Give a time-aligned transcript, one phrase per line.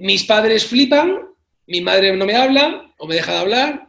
[0.00, 1.28] mis padres flipan,
[1.66, 3.86] mi madre no me habla o me deja de hablar.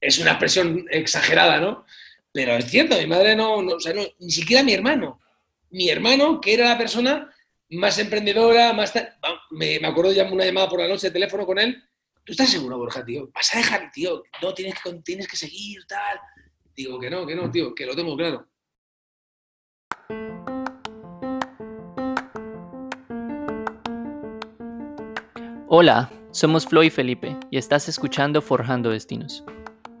[0.00, 1.84] Es una expresión exagerada, ¿no?
[2.32, 5.20] Pero es cierto, mi madre no, o sea, ni siquiera mi hermano.
[5.70, 7.32] Mi hermano, que era la persona
[7.70, 8.92] más emprendedora, más...
[9.50, 11.82] Me, me acuerdo de una llamada por la noche de teléfono con él.
[12.24, 13.30] ¿Tú estás seguro, Borja, tío?
[13.32, 14.22] ¿Vas a dejar, tío?
[14.42, 16.18] No, tienes que, tienes que seguir, tal.
[16.74, 18.46] Digo que no, que no, tío, que lo tengo claro.
[25.72, 29.44] Hola, somos Flo y Felipe y estás escuchando Forjando Destinos.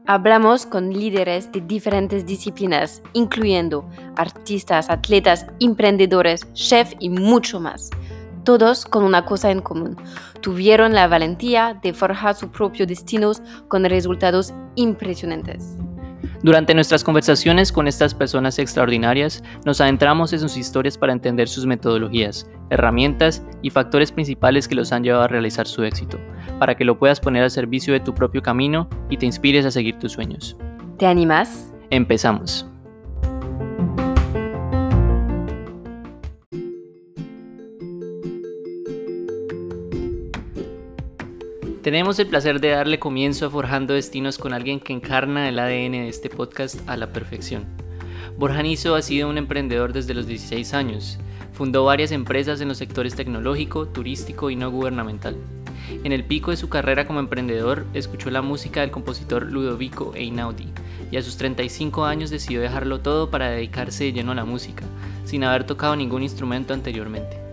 [0.04, 7.88] Hablamos con líderes de diferentes disciplinas, incluyendo artistas, atletas, emprendedores, chefs y mucho más.
[8.44, 9.96] Todos con una cosa en común.
[10.40, 15.76] Tuvieron la valentía de forjar sus propios destinos con resultados impresionantes.
[16.42, 21.66] Durante nuestras conversaciones con estas personas extraordinarias, nos adentramos en sus historias para entender sus
[21.66, 26.18] metodologías, herramientas y factores principales que los han llevado a realizar su éxito,
[26.58, 29.70] para que lo puedas poner al servicio de tu propio camino y te inspires a
[29.70, 30.56] seguir tus sueños.
[30.96, 31.74] ¿Te animas?
[31.90, 32.66] Empezamos.
[41.82, 45.92] Tenemos el placer de darle comienzo a Forjando Destinos con alguien que encarna el ADN
[45.92, 47.64] de este podcast a la perfección.
[48.36, 51.18] Borjanizo ha sido un emprendedor desde los 16 años.
[51.54, 55.36] Fundó varias empresas en los sectores tecnológico, turístico y no gubernamental.
[56.04, 60.68] En el pico de su carrera como emprendedor, escuchó la música del compositor Ludovico Einaudi
[61.10, 64.84] y a sus 35 años decidió dejarlo todo para dedicarse de lleno a la música,
[65.24, 67.49] sin haber tocado ningún instrumento anteriormente.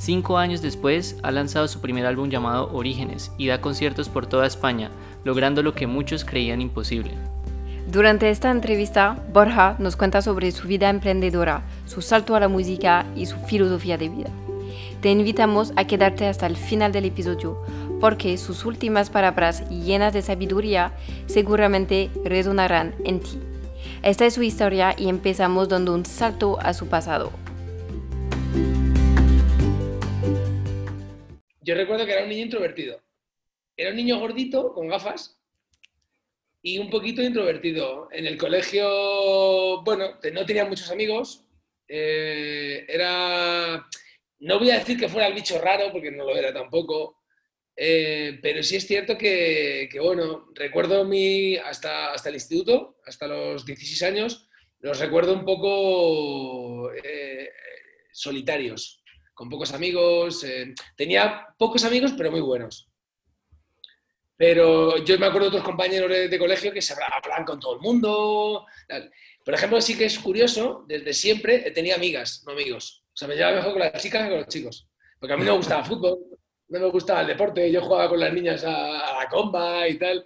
[0.00, 4.46] Cinco años después, ha lanzado su primer álbum llamado Orígenes y da conciertos por toda
[4.46, 4.90] España,
[5.24, 7.10] logrando lo que muchos creían imposible.
[7.92, 13.04] Durante esta entrevista, Borja nos cuenta sobre su vida emprendedora, su salto a la música
[13.14, 14.30] y su filosofía de vida.
[15.02, 17.62] Te invitamos a quedarte hasta el final del episodio,
[18.00, 20.94] porque sus últimas palabras llenas de sabiduría
[21.26, 23.38] seguramente resonarán en ti.
[24.02, 27.32] Esta es su historia y empezamos dando un salto a su pasado.
[31.70, 33.00] Yo recuerdo que era un niño introvertido.
[33.76, 35.40] Era un niño gordito, con gafas,
[36.62, 38.08] y un poquito introvertido.
[38.10, 41.44] En el colegio, bueno, no tenía muchos amigos.
[41.86, 43.86] Eh, era,
[44.40, 47.22] no voy a decir que fuera el bicho raro, porque no lo era tampoco,
[47.76, 53.64] eh, pero sí es cierto que, bueno, recuerdo mi, hasta, hasta el instituto, hasta los
[53.64, 54.48] 16 años,
[54.80, 57.48] los recuerdo un poco eh,
[58.10, 58.99] solitarios
[59.40, 60.44] con pocos amigos.
[60.44, 62.90] Eh, tenía pocos amigos, pero muy buenos.
[64.36, 67.80] Pero yo me acuerdo de otros compañeros de, colegio que se hablaban con todo el
[67.80, 68.66] mundo.
[69.42, 73.02] Por ejemplo, sí que es curioso, desde siempre tenía amigas, no amigos.
[73.06, 74.88] O sea, me llevaba mejor con las chicas que con los chicos.
[75.18, 76.18] Porque a mí no me gustaba el fútbol,
[76.68, 80.22] no me gustaba el deporte, yo jugaba con las niñas a, la comba y tal.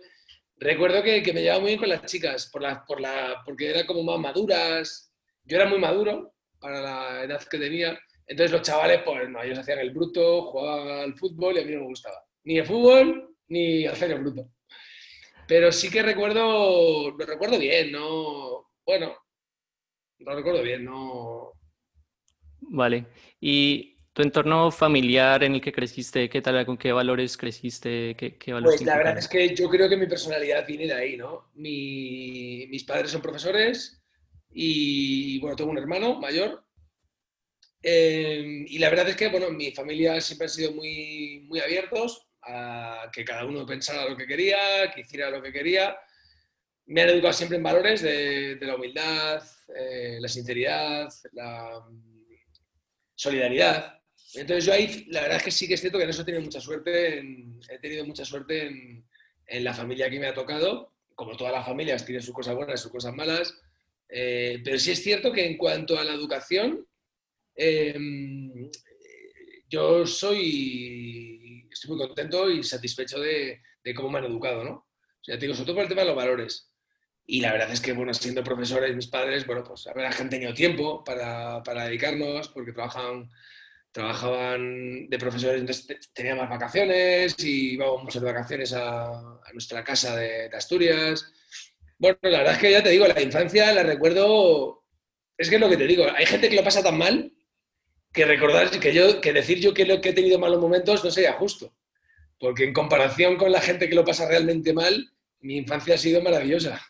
[0.56, 3.86] Recuerdo que, me llevaba muy bien con las chicas, por la, por la, porque eran
[3.86, 5.12] como más maduras.
[5.44, 9.58] Yo era muy maduro para la edad que tenía entonces los chavales, pues no, ellos
[9.58, 12.24] hacían el bruto, jugaban al fútbol y a mí no me gustaba.
[12.44, 14.50] Ni el fútbol, ni hacer el bruto.
[15.46, 18.70] Pero sí que recuerdo, lo recuerdo bien, ¿no?
[18.86, 19.14] Bueno,
[20.18, 21.52] lo recuerdo bien, ¿no?
[22.60, 23.06] Vale.
[23.40, 28.16] ¿Y tu entorno familiar en el que creciste, qué tal, con qué valores creciste?
[28.16, 31.16] Qué, valores pues la verdad es que yo creo que mi personalidad viene de ahí,
[31.16, 31.50] ¿no?
[31.54, 34.02] mis padres son profesores
[34.50, 36.63] y, bueno, tengo un hermano mayor
[37.86, 42.26] Em, y la verdad es que, bueno, mi familia siempre han sido muy, muy abiertos
[42.42, 45.94] a que cada uno pensara lo que quería, que hiciera lo que quería.
[46.86, 49.42] Me han educado siempre en valores de, la humildad,
[49.76, 52.32] eh, la sinceridad, la mm,
[53.14, 54.00] solidaridad.
[54.32, 56.24] Entonces yo ahí, la verdad es que sí que es cierto que en eso he
[56.24, 59.06] tenido mucha suerte, he tenido mucha suerte en,
[59.46, 62.80] en, la familia que me ha tocado, como todas las familias tienen sus cosas buenas
[62.80, 63.54] sus cosas malas,
[64.08, 66.86] eh, pero sí es cierto que en cuanto a la educación,
[67.56, 68.70] Em,
[69.68, 73.60] yo soy, estoy muy contento y satisfecho de,
[73.94, 74.70] cómo me han educado, ¿no?
[74.70, 76.70] O sea, te digo, sobre todo por el tema de los valores.
[77.26, 80.28] Y la verdad es que, bueno, siendo profesores, mis padres, bueno, pues a ver, han
[80.28, 83.30] tenido tiempo para, para dedicarnos porque trabajan,
[83.92, 90.16] trabajaban de profesores, entonces tenían más vacaciones y íbamos muchas vacaciones a, a nuestra casa
[90.16, 91.32] de, de, Asturias.
[91.98, 94.84] Bueno, la verdad es que ya te digo, la infancia la recuerdo,
[95.38, 97.33] es que es lo que te digo, hay gente que lo pasa tan mal
[98.14, 101.10] que recordar que yo que decir yo que, lo, que he tenido malos momentos no
[101.10, 101.74] sería justo.
[102.38, 106.22] Porque en comparación con la gente que lo pasa realmente mal, mi infancia ha sido
[106.22, 106.80] maravillosa.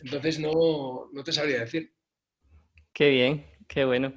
[0.00, 1.92] Entonces no, no te sabría decir.
[2.92, 4.14] Qué bien, qué bueno.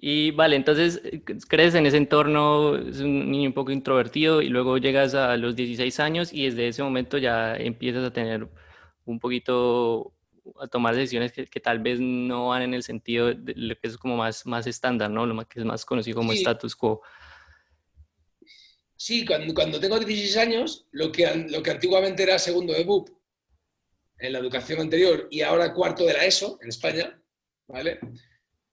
[0.00, 1.02] Y vale, entonces
[1.48, 5.56] crees en ese entorno, es un niño un poco introvertido y luego llegas a los
[5.56, 8.48] 16 años y desde ese momento ya empiezas a tener
[9.04, 10.14] un poquito,
[10.60, 13.96] a tomar decisiones que, tal vez no van en el sentido de lo que es
[13.96, 15.26] como más, más estándar, ¿no?
[15.26, 17.02] Lo que es más conocido como status quo.
[18.96, 23.08] Sí, cuando, cuando, tengo 16 años, lo que, lo que antiguamente era segundo de BUP
[24.18, 27.22] en la educación anterior y ahora cuarto de la ESO en España,
[27.68, 28.00] ¿vale?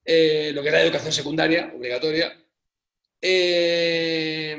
[0.04, 2.36] Eh, lo que era educación secundaria, obligatoria.
[3.22, 4.58] Eh,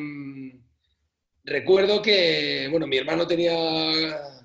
[1.44, 3.54] recuerdo que, bueno, mi hermano tenía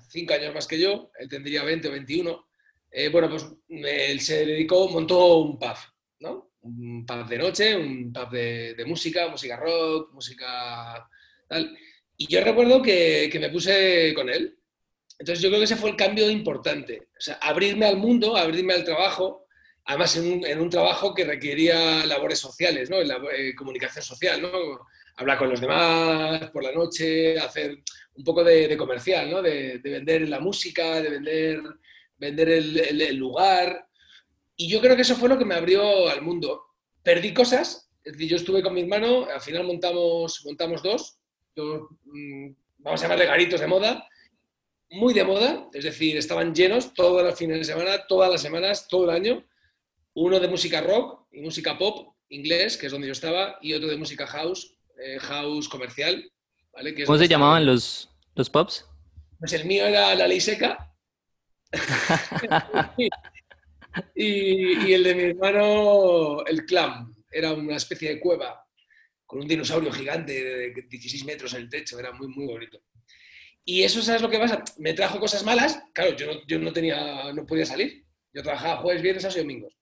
[0.08, 2.46] 5 años más que yo, él tendría 20 o 21.
[2.92, 5.76] Eh, bueno, pues él se dedicó, montó un pub,
[6.20, 6.52] ¿no?
[6.60, 11.08] Un pub de noche, un pub de, música, música rock, música
[11.48, 11.76] tal.
[12.16, 14.58] Y yo recuerdo que, que me puse con él.
[15.18, 17.08] Entonces yo creo que ese fue el cambio importante.
[17.16, 19.46] O sea, abrirme al mundo, abrirme al trabajo,
[19.84, 23.00] además en un, trabajo que requería labores sociales, ¿no?
[23.02, 24.50] La, eh, comunicación social, ¿no?
[25.16, 27.78] Hablar con los demás por la noche, hacer
[28.14, 29.42] un poco de, comercial, ¿no?
[29.42, 31.62] De, vender la música, de vender,
[32.22, 33.86] vender el, lugar.
[34.56, 36.62] Y yo creo que eso fue lo que me abrió al mundo.
[37.02, 41.18] Perdí cosas, es decir, yo estuve con mi hermano, al final montamos, montamos dos,
[41.56, 44.08] mm, vamos a llamarle garitos de moda,
[44.90, 48.86] muy de moda, es decir, estaban llenos todos los fines de semana, todas las semanas,
[48.88, 49.44] todo el año
[50.14, 53.88] uno de música rock y música pop inglés, que es donde yo estaba, y otro
[53.88, 56.30] de música house, eh, house comercial.
[57.04, 58.86] ¿Cómo se llamaban los, los pops?
[59.38, 60.91] Pues el mío era La Ley Seca.
[64.14, 67.14] y, el de mi hermano, el Clam.
[67.30, 68.66] Era una especie de cueva
[69.24, 71.98] con un dinosaurio gigante de 16 metros en el techo.
[71.98, 72.82] Era muy, muy bonito.
[73.64, 74.62] Y eso, ¿sabes lo que pasa?
[74.78, 75.82] Me trajo cosas malas.
[75.92, 78.04] Claro, yo no, tenía, no podía salir.
[78.32, 79.76] Yo trabajaba jueves, viernes, sábado y domingos.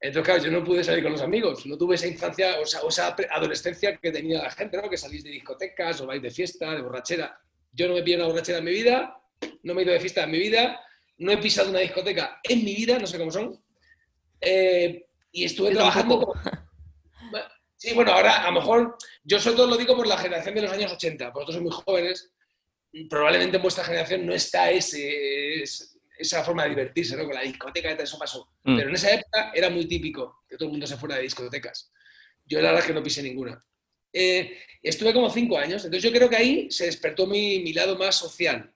[0.00, 3.16] Entonces, claro, yo no pude salir con los amigos, no tuve esa infancia o esa,
[3.30, 4.88] adolescencia que tenía la gente, ¿no?
[4.88, 7.40] Que salís de discotecas o vais de fiesta, de borrachera.
[7.72, 9.20] Yo no me pido una borrachera en mi vida,
[9.62, 10.80] no me he ido de fiesta en mi vida,
[11.18, 13.60] no he pisado una discoteca en mi vida, no sé cómo son.
[14.40, 16.34] Eh, y estuve trabajando.
[17.80, 20.62] Sí, bueno, ahora a lo mejor yo sobre todo lo digo por la generación de
[20.62, 22.32] los años 80, vosotros sois muy jóvenes,
[23.08, 27.24] probablemente en vuestra generación no está ese, esa forma de divertirse, ¿no?
[27.24, 28.50] Con la discoteca, eso pasó.
[28.64, 28.76] Mm.
[28.76, 31.92] Pero en esa época era muy típico que todo el mundo se fuera de discotecas.
[32.44, 33.62] Yo la verdad es que no pisé ninguna.
[34.12, 37.96] Eh, estuve como cinco años, entonces yo creo que ahí se despertó mi, mi lado
[37.96, 38.72] más social.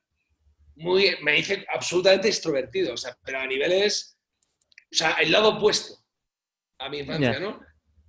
[0.77, 4.17] Muy, me hice absolutamente extrovertido, o sea, pero a niveles,
[4.91, 5.95] o sea, el lado opuesto
[6.79, 7.61] a mi infancia, ¿no?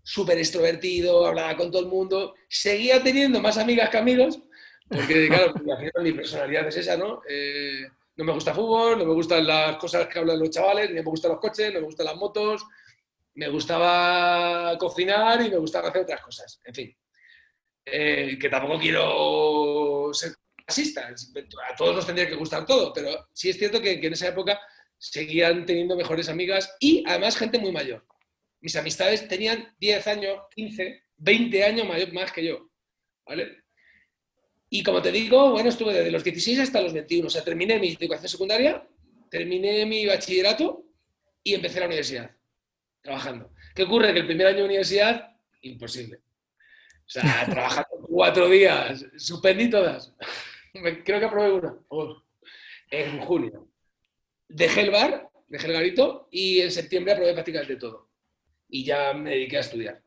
[0.02, 4.40] Súper extrovertido, hablaba con todo el mundo, seguía teniendo más amigas que amigos,
[4.88, 5.54] porque claro,
[6.02, 7.22] mi personalidad es esa, ¿no?
[7.28, 10.96] Eh, no me gusta fútbol, no me gustan las cosas que hablan los chavales, ni
[10.96, 12.66] me gustan los coches, no me gustan las motos,
[13.36, 16.60] me gustaba cocinar y me gustaba hacer otras cosas.
[16.64, 16.98] En fin,
[17.86, 20.34] eh, que tampoco quiero ser
[20.66, 24.28] clasista, a todos nos tendría que gustar todo, pero sí es cierto que, en esa
[24.28, 24.60] época
[24.98, 28.06] seguían teniendo mejores amigas y además gente muy mayor.
[28.62, 32.70] Mis amistades tenían 10 años, 15, 20 años mayor, más que yo.
[34.70, 37.28] Y como te digo, bueno, estuve desde los 16 hasta los 21.
[37.28, 38.88] O sea, terminé mi educación secundaria,
[39.30, 40.86] terminé mi bachillerato
[41.44, 42.32] y empecé la universidad,
[43.02, 43.54] trabajando.
[43.76, 44.14] ¿Qué ocurre?
[44.14, 46.22] Que el primer año de universidad, imposible.
[47.06, 50.14] O sea, trabajando cuatro días, suspendí todas.
[51.06, 51.76] Creo que aprobé una,
[52.90, 53.68] en junio.
[54.48, 58.10] Dejé el bar, dejé el garito y en septiembre aprobé prácticamente todo.
[58.70, 60.02] Y ya me dediqué a estudiar.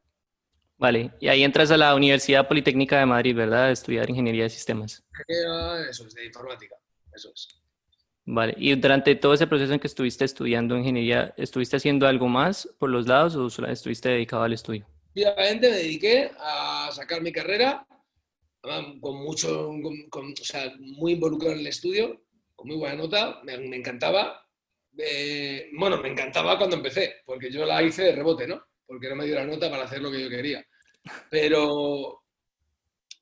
[0.78, 3.66] Vale, y ahí entras a la Universidad Politécnica de Madrid, ¿verdad?
[3.66, 5.02] A estudiar Ingeniería de Sistemas.
[5.26, 6.76] Eso es, de informática,
[7.14, 7.48] eso es.
[8.26, 12.68] Vale, y durante todo ese proceso en que estuviste estudiando ingeniería, ¿estuviste haciendo algo más
[12.78, 14.84] por los lados o solo estuviste dedicado al estudio?
[15.14, 17.86] Obviamente me dediqué a sacar mi carrera,
[19.00, 19.70] con mucho,
[20.10, 22.22] con, o sea, muy involucrado en el estudio,
[22.54, 24.46] con muy buena nota, me, encantaba.
[24.98, 28.62] Eh, bueno, me encantaba cuando empecé, porque yo la hice de rebote, ¿no?
[28.86, 30.64] porque no me dio la nota para hacer lo que yo quería.
[31.30, 32.22] Pero,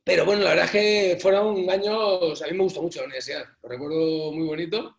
[0.02, 3.44] pero bueno, la verdad es que fueron años, a mí me gustó mucho la universidad,
[3.62, 4.98] lo recuerdo muy bonito.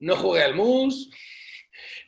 [0.00, 1.10] No jugué al mus,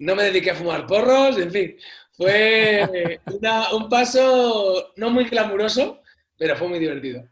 [0.01, 1.77] no me dediqué a fumar porros, en fin,
[2.13, 3.19] fue
[3.73, 6.03] un paso no muy glamuroso,
[6.37, 7.29] pero fue muy divertido.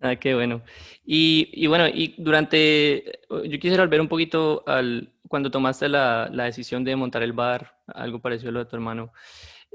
[0.00, 0.62] Ah, qué bueno.
[1.04, 6.44] Y, y, bueno, y durante, yo quisiera volver un poquito al, cuando tomaste la, la,
[6.44, 9.12] decisión de montar el bar, algo parecido a lo de tu hermano,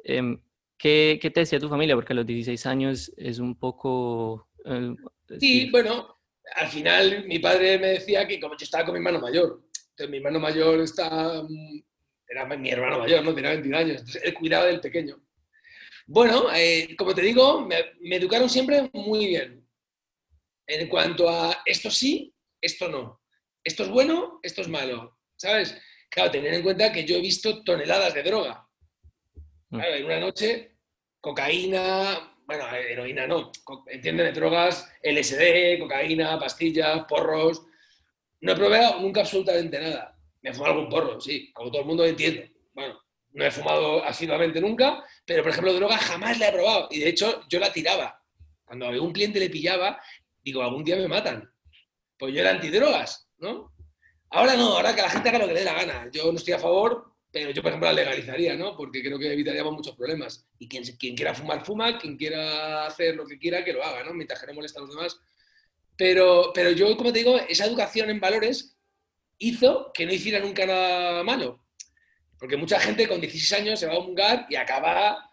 [0.04, 0.40] em,
[0.78, 1.96] ¿qué, ¿qué, te decía tu familia?
[1.96, 4.50] Porque a los 16 años es un poco...
[4.66, 4.96] Eh,
[5.40, 6.18] sí, bueno,
[6.56, 10.10] al final mi padre me decía que como yo estaba con mi hermano mayor, entonces
[10.10, 11.84] mi hermano mayor está, mm,
[12.28, 13.34] era mi hermano mayor, ¿no?
[13.34, 15.22] Tenía 21 años, entonces él cuidaba del pequeño.
[16.06, 19.63] Bueno, eh, como te digo, me, educaron siempre muy bien.
[20.82, 23.22] En cuanto a esto sí, esto no.
[23.64, 25.20] Esto es bueno, esto es malo.
[25.36, 25.78] ¿Sabes?
[26.10, 28.68] Claro, tener en cuenta que yo he visto toneladas de droga.
[29.70, 29.78] Mm.
[29.78, 30.78] Claro, en una noche,
[31.20, 33.52] cocaína, bueno, heroína no,
[33.88, 37.66] entienden de drogas, LSD, cocaína, pastillas, porros.
[38.42, 40.18] No he probado nunca absolutamente nada.
[40.42, 42.54] Me he fumado algún porro, sí, como todo el mundo entiende.
[42.74, 43.00] Bueno,
[43.32, 46.88] no he fumado asiduamente nunca, pero por ejemplo, droga jamás la he probado.
[46.92, 48.22] Y de hecho, yo la tiraba.
[48.66, 50.02] Cuando a un cliente le pillaba,
[50.44, 51.50] digo, algún día me matan.
[52.18, 53.74] Pues yo era antidrogas, ¿no?
[54.30, 56.10] Ahora no, ahora que la gente haga lo que le dé la gana.
[56.12, 58.76] Yo no estoy a favor, pero yo, por ejemplo, la legalizaría, ¿no?
[58.76, 60.48] Porque creo que evitaríamos muchos problemas.
[60.60, 64.04] Y quien, quien quiera fumar, fuma, quien quiera hacer lo que quiera, que lo haga,
[64.04, 64.14] ¿no?
[64.14, 65.20] Mientras que no moleste a los demás.
[65.96, 68.78] Pero, pero yo, como te digo, esa educación en valores
[69.38, 71.66] hizo que no hiciera nunca nada malo.
[72.38, 75.32] Porque mucha gente con 16 años se va a un GAR y acaba,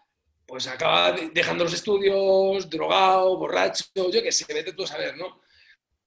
[0.51, 5.39] pues acaba dejando los estudios, drogado, borracho, yo que sé, vete tú a saber, ¿no?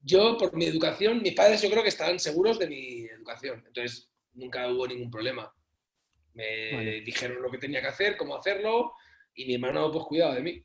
[0.03, 3.65] Yo, por mi educación, mis padres yo creo que estaban seguros de mi educación.
[3.67, 5.51] Entonces, nunca hubo ningún problema.
[6.35, 8.93] Me dijeron lo que tenía que hacer, cómo hacerlo,
[9.35, 10.63] y mi hermano, pues, cuidaba de mí.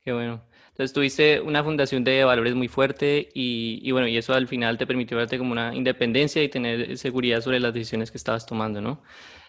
[0.00, 0.48] Qué bueno.
[0.68, 4.86] Entonces tuviste una fundación de valores muy fuerte y, bueno, y eso al final te
[4.86, 9.02] permitió darte como una independencia y tener seguridad sobre las decisiones que estabas tomando, ¿no?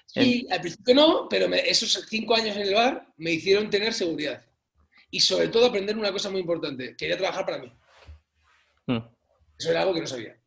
[0.06, 4.46] Sí, al principio no, pero esos cinco años en el bar me hicieron tener seguridad.
[5.12, 7.72] Y sobre todo aprender una cosa muy importante, quería trabajar para mí.
[8.88, 9.00] Mm.
[9.58, 10.38] Eso era algo que no sabía.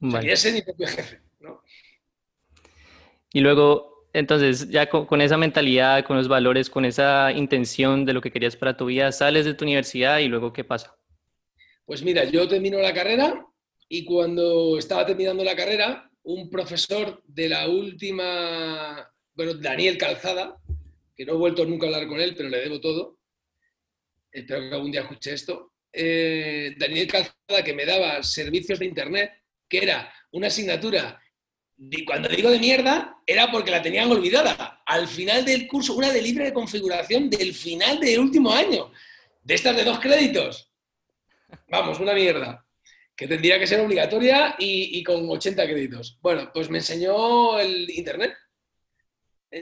[0.00, 1.62] quería ser mi propio jefe, ¿no?
[3.32, 8.20] Y luego, entonces, ya con, esa mentalidad, con los valores, con esa intención de lo
[8.20, 10.96] que querías para tu vida, sales de tu universidad y luego, ¿qué pasa?
[11.86, 13.46] Pues mira, yo termino la carrera
[13.88, 20.58] y cuando estaba terminando la carrera, un profesor de la última, bueno, Daniel Calzada,
[21.16, 23.18] que no he vuelto nunca a hablar con él, pero le debo todo,
[24.30, 29.32] espero que algún día escuche esto, eh, Daniel Calzada que me daba servicios de Internet,
[29.68, 31.22] que era una asignatura
[32.06, 34.82] cuando digo de mierda, era porque la tenían olvidada.
[34.86, 38.92] Al final del curso, una de libre de configuración del final del último año.
[39.42, 40.70] De estas de dos créditos.
[41.68, 42.61] Vamos, una mierda.
[43.22, 46.18] Que tendría que ser obligatoria y, con 80 créditos.
[46.20, 48.34] Bueno, pues me enseñó el Internet.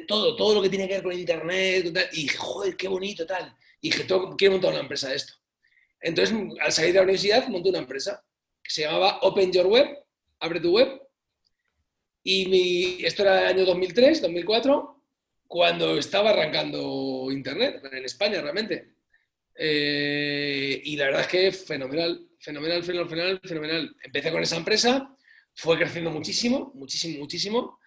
[0.08, 1.92] Todo, todo lo que tiene que ver con Internet.
[2.12, 3.54] Y dije, joder, qué bonito, tal.
[3.82, 4.06] Y dije,
[4.38, 5.34] quiero montar una empresa de esto.
[6.00, 8.24] Entonces, al salir de la universidad, monté una empresa
[8.62, 9.88] que se llamaba Open Your Web,
[10.38, 10.98] abre tu web,
[12.22, 15.02] y esto era el año 2003, 2004,
[15.46, 18.94] cuando estaba arrancando Internet en España realmente.
[19.54, 23.96] Eh, y la verdad es que fenomenal, fenomenal, fenomenal, fenomenal.
[24.02, 25.16] Empecé con esa empresa,
[25.54, 27.78] fue creciendo muchísimo, muchísimo, muchísimo.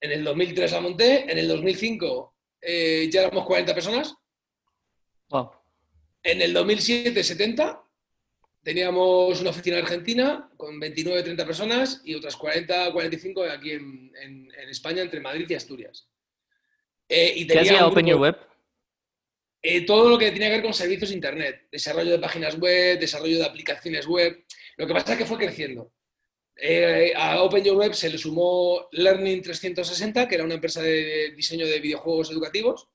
[0.00, 4.14] En el 2003 la monté, en el 2005 eh, ya éramos 40 personas.
[6.22, 7.82] En el 2007, 70.
[8.62, 15.02] Teníamos una oficina argentina con 29, 30 personas y otras 40, 45 aquí en, España,
[15.02, 16.08] entre Madrid y Asturias.
[17.08, 18.38] Eh, y ¿Qué hacía Open Your Web?
[19.66, 22.98] Eh, todo lo que tenía que ver con servicios de Internet, desarrollo de páginas web,
[23.00, 24.44] desarrollo de aplicaciones web.
[24.76, 25.90] Lo que pasa es que fue creciendo.
[26.54, 31.32] Eh, a Open Your Web se le sumó Learning 360, que era una empresa de
[31.34, 32.90] diseño de videojuegos educativos.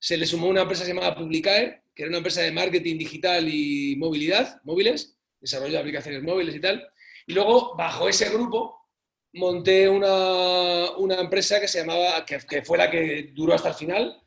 [0.00, 3.94] Se le sumó una empresa llamada Publicae, que era una empresa de marketing digital y
[3.96, 6.88] movilidad, móviles, desarrollo de aplicaciones móviles y tal.
[7.28, 8.88] Y luego, bajo ese grupo,
[9.34, 14.23] monté una, empresa que se llamaba, que, que, fue la que duró hasta el final,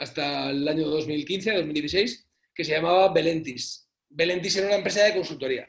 [0.00, 3.86] hasta el año 2015, 2016, que se llamaba Belentis.
[4.08, 5.68] Belentis era una empresa de consultoría,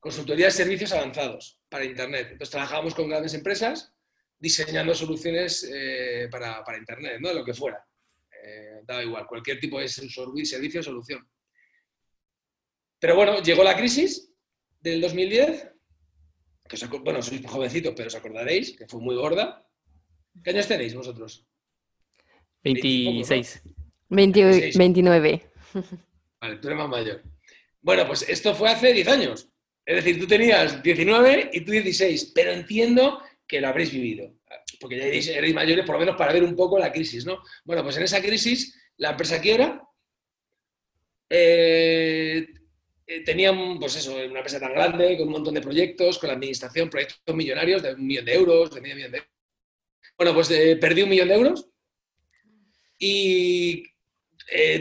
[0.00, 2.30] consultoría de servicios avanzados para Internet.
[2.32, 3.94] Entonces trabajábamos con grandes empresas
[4.40, 7.32] diseñando soluciones eh, para, para Internet, ¿no?
[7.32, 7.86] lo que fuera.
[8.42, 11.28] Eh, daba igual, cualquier tipo de servicio o solución.
[12.98, 14.32] Pero bueno, llegó la crisis
[14.80, 15.70] del 2010,
[16.68, 19.64] que bueno, sois jovencitos, pero os acordaréis, que fue muy gorda.
[20.42, 21.46] ¿Qué años tenéis vosotros?
[22.62, 23.62] 26.
[24.08, 25.42] 29.
[26.40, 27.22] Vale, tú eres más mayor.
[27.80, 29.48] Bueno, pues esto fue hace 10 años.
[29.84, 34.38] Es decir, tú tenías 19 y tú 16, pero entiendo que lo habréis vivido
[34.80, 37.42] porque ya erais, mayores, por lo menos para ver un poco la crisis, ¿no?
[37.64, 39.82] Bueno, pues en esa crisis la empresa quiebra,
[41.30, 42.46] eh,
[43.06, 46.34] eh, tenían, pues eso, una empresa tan grande, con un montón de proyectos, con la
[46.34, 49.32] administración, proyectos millonarios de un millón de euros, de medio millón de euros.
[50.16, 51.68] Bueno, pues eh, perdí un millón de euros
[52.98, 53.84] y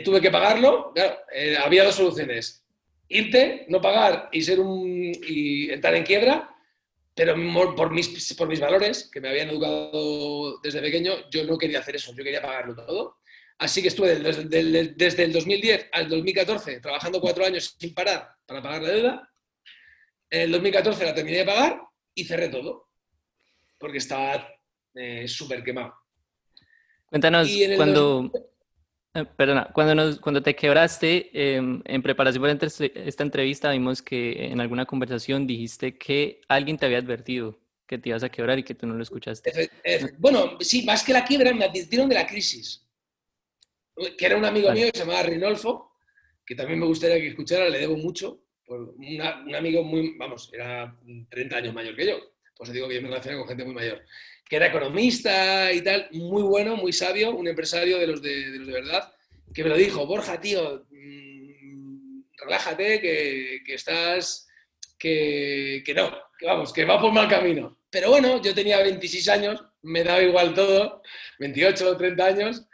[0.03, 0.91] tuve que pagarlo.
[0.93, 1.19] Claro,
[1.63, 2.63] había dos soluciones.
[3.09, 6.49] Irte, no pagar y ser un y en quiebra,
[7.15, 7.35] pero
[7.75, 11.95] por mis, por mis valores, que me habían educado desde pequeño, yo no quería hacer
[11.95, 13.17] eso, yo quería pagarlo todo.
[13.57, 18.61] Así que estuve desde, desde el 2010 al 2014 trabajando cuatro años sin parar para
[18.61, 19.33] pagar la deuda.
[20.29, 21.81] En el 2014 la terminé de pagar
[22.13, 22.89] y cerré todo,
[23.79, 24.47] porque estaba
[24.93, 25.95] eh, súper quemado.
[27.09, 28.31] Cuéntanos, cuando,
[29.13, 34.59] eh, perdona, cuando, cuando te quebraste, em, en preparación para esta entrevista vimos que en
[34.59, 38.75] alguna conversación dijiste que alguien te había advertido que te ibas a quebrar y que
[38.75, 39.69] tú no lo escuchaste.
[40.17, 42.85] bueno, sí, más que la quiebra, me advirtieron de la crisis.
[44.17, 45.93] Que era un amigo mío que se llamaba Rinolfo,
[46.45, 48.43] que también me gustaría que escuchara, le debo mucho.
[48.67, 50.93] un amigo muy, vamos, era
[51.29, 52.19] 30 años mayor que yo.
[52.57, 54.01] Pues digo que yo me relacioné con gente muy mayor
[54.47, 58.71] que era economista y tal, muy bueno, muy sabio, un empresario de los de, de,
[58.71, 59.13] verdad,
[59.53, 64.47] que me lo dijo, Borja, tío, mm, relájate, que, estás,
[64.97, 67.77] que, no, que vamos, que va por mal camino.
[67.89, 71.01] Pero bueno, yo tenía 26 años, me daba igual todo,
[71.39, 72.65] 28 o 30 años,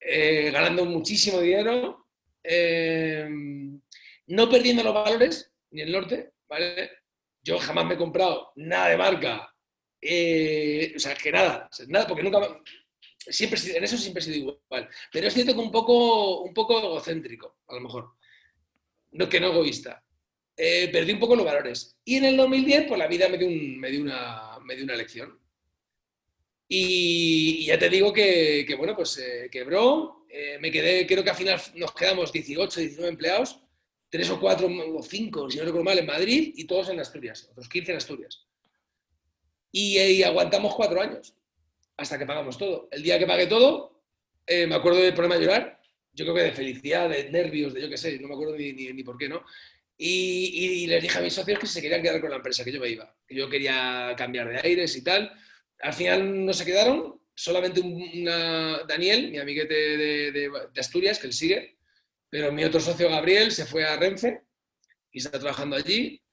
[0.00, 2.06] eh, ganando muchísimo dinero,
[2.42, 3.28] eh,
[4.26, 6.90] no perdiendo los valores, ni el norte, ¿vale?
[7.42, 9.53] Yo jamás me he comprado nada de marca,
[10.06, 12.60] eh, o sea, que nada, nada, porque nunca...
[13.18, 14.88] Siempre, en eso siempre he sido igual.
[15.10, 18.10] Pero es cierto que un poco, un poco egocéntrico, a lo mejor.
[19.12, 20.04] No, que no egoísta.
[20.54, 21.96] Eh, perdí un poco los valores.
[22.04, 24.96] Y en el 2010, pues la vida me dio, me dio, una, me dio una
[24.96, 25.40] lección.
[26.68, 30.26] Y, ya te digo que, que bueno, pues eh, quebró.
[30.60, 33.58] me quedé, creo que al final nos quedamos 18, 19 empleados,
[34.10, 37.48] tres o cuatro o cinco, si no recuerdo mal, en Madrid y todos en Asturias,
[37.50, 38.43] otros 15 en Asturias.
[39.76, 41.34] Y, aguantamos cuatro años
[41.96, 42.86] hasta que pagamos todo.
[42.92, 44.04] El día que pagué todo,
[44.46, 45.80] eh, me acuerdo del problema de llorar,
[46.12, 48.72] yo creo que de felicidad, de nervios, de yo qué sé, no me acuerdo ni,
[48.72, 49.44] ni, por qué, ¿no?
[49.98, 52.80] Y, les dije a mis socios que se querían quedar con la empresa, que yo
[52.80, 55.32] me iba, yo quería cambiar de aires y tal.
[55.80, 57.82] Al final no se quedaron, solamente
[58.86, 61.78] Daniel, mi amiguete de, de, Asturias, que él sigue,
[62.30, 64.42] pero mi otro socio Gabriel se fue a Renfe
[65.10, 66.23] y está trabajando allí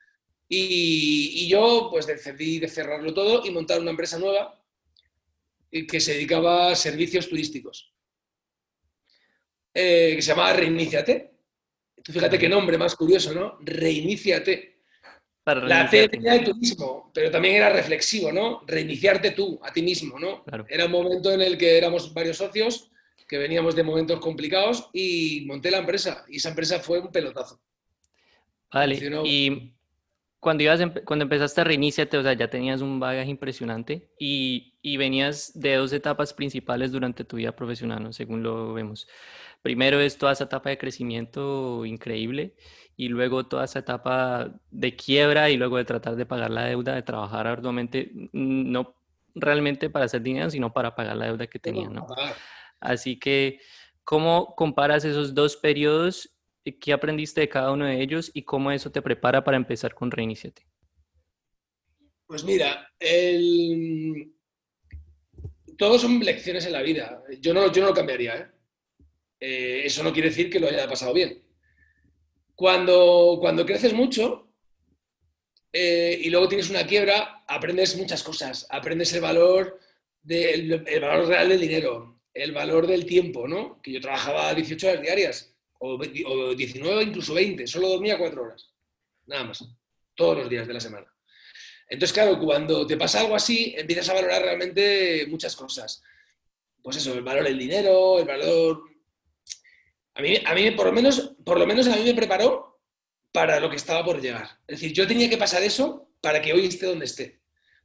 [0.54, 4.62] y, yo pues decidí de cerrarlo todo y montar una empresa nueva
[5.72, 7.94] que se dedicaba a servicios turísticos,
[9.74, 11.32] eh, que se llamaba Reiniciate.
[12.04, 13.60] Tú fíjate qué nombre más curioso, ¿no?
[13.62, 14.82] Reiniciate.
[15.46, 18.64] la T tenía de turismo, pero también era reflexivo, ¿no?
[18.68, 20.44] Reiniciarte tú, a ti mismo, ¿no?
[20.68, 22.92] Era un momento en el que éramos varios socios,
[23.26, 26.26] que veníamos de momentos complicados y monté la empresa.
[26.28, 27.62] Y esa empresa fue un pelotazo.
[28.70, 29.74] Vale, y
[30.42, 34.98] cuando, ibas, cuando empezaste a reiniciarte, o sea, ya tenías un bagaje impresionante y, y,
[34.98, 38.12] venías de dos etapas principales durante tu vida profesional, ¿no?
[38.12, 39.08] según lo vemos.
[39.62, 42.56] Primero es toda esa etapa de crecimiento increíble
[42.98, 46.96] y luego toda esa etapa de quiebra y luego de tratar de pagar la deuda,
[46.96, 48.96] de trabajar arduamente, no
[49.36, 52.08] realmente para hacer dinero, sino para pagar la deuda que tenías, ¿no?
[52.80, 53.60] Así que,
[54.04, 56.32] ¿cómo comparas esos dos periodos
[56.64, 60.12] ¿Qué aprendiste de cada uno de ellos y cómo eso te prepara para empezar con
[60.12, 60.64] Reiniciate?
[62.28, 62.88] Pues mira,
[65.78, 67.24] todos son lecciones en la vida.
[67.40, 68.36] Yo no, yo no lo cambiaría.
[68.38, 68.48] ¿eh?
[69.40, 71.44] Eh, eso no quiere decir que lo haya pasado bien.
[72.54, 74.54] Cuando, cuando creces mucho
[75.74, 78.68] eh, y luego tienes una quiebra, aprendes muchas cosas.
[78.70, 79.80] Aprendes el valor,
[80.28, 83.82] el valor real del dinero, el valor del tiempo, ¿no?
[83.82, 88.70] Que yo trabajaba 18 horas diarias o, 19, incluso 20, solo dormía cuatro horas,
[89.26, 89.66] nada más,
[90.16, 91.08] todos los días de la semana.
[91.90, 96.02] Entonces, claro, cuando te pasa algo así, empiezas a valorar realmente muchas cosas.
[96.82, 98.84] Pues eso, el valor del dinero, el valor...
[100.14, 102.80] A mí, a mí por, lo menos, por lo menos a mí me preparó
[103.32, 104.60] para lo que estaba por llegar.
[104.68, 107.42] Es decir, yo tenía que pasar eso para que hoy esté donde esté.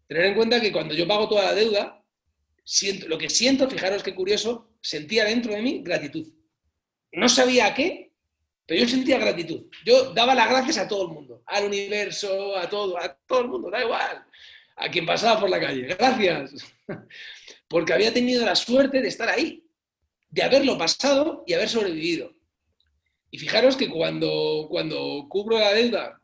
[0.07, 2.05] Tener en cuenta que cuando yo pago toda la deuda,
[2.63, 6.37] siento, lo que siento, fijaros qué curioso, sentía dentro de mí gratitud
[7.17, 8.13] no sabía a qué,
[8.67, 9.65] pero yo sentía gratitud.
[9.87, 13.49] Yo daba las gracias a todo el mundo, al universo, a todo, a todo el
[13.49, 14.23] mundo, da igual,
[14.77, 15.83] a quien pasaba por la calle.
[15.83, 16.53] Gracias.
[17.69, 19.65] Porque había tenido la suerte de estar ahí,
[20.29, 22.35] de haberlo pasado y haber sobrevivido.
[23.31, 26.21] Y fijaros que cuando, cuando cubro la deuda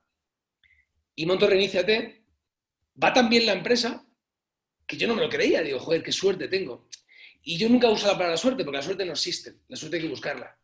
[1.15, 2.23] y monto Reiníciate,
[3.03, 4.07] va tan bien la empresa
[4.87, 5.63] que yo no me lo creía.
[5.63, 6.87] Digo, joder, qué suerte tengo.
[7.43, 9.55] Y yo nunca uso la palabra suerte, porque la suerte no existe.
[9.69, 10.59] La suerte hay que buscarla.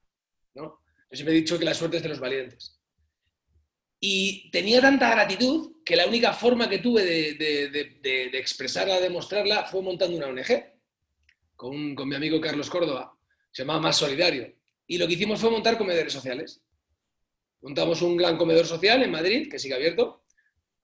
[0.65, 2.81] Yo siempre he dicho que la suerte es de los valientes.
[4.01, 9.83] Y tenía tanta gratitud que la única forma que tuve de, expresarla, de mostrarla, fue
[9.83, 10.65] montando una ONG
[11.57, 13.17] con, con mi amigo Carlos Córdoba.
[13.51, 14.55] Se llamaba Más Solidario.
[14.87, 16.63] Y lo que hicimos fue montar comedores sociales.
[17.61, 20.23] Montamos un gran comedor social en Madrid, que sigue abierto,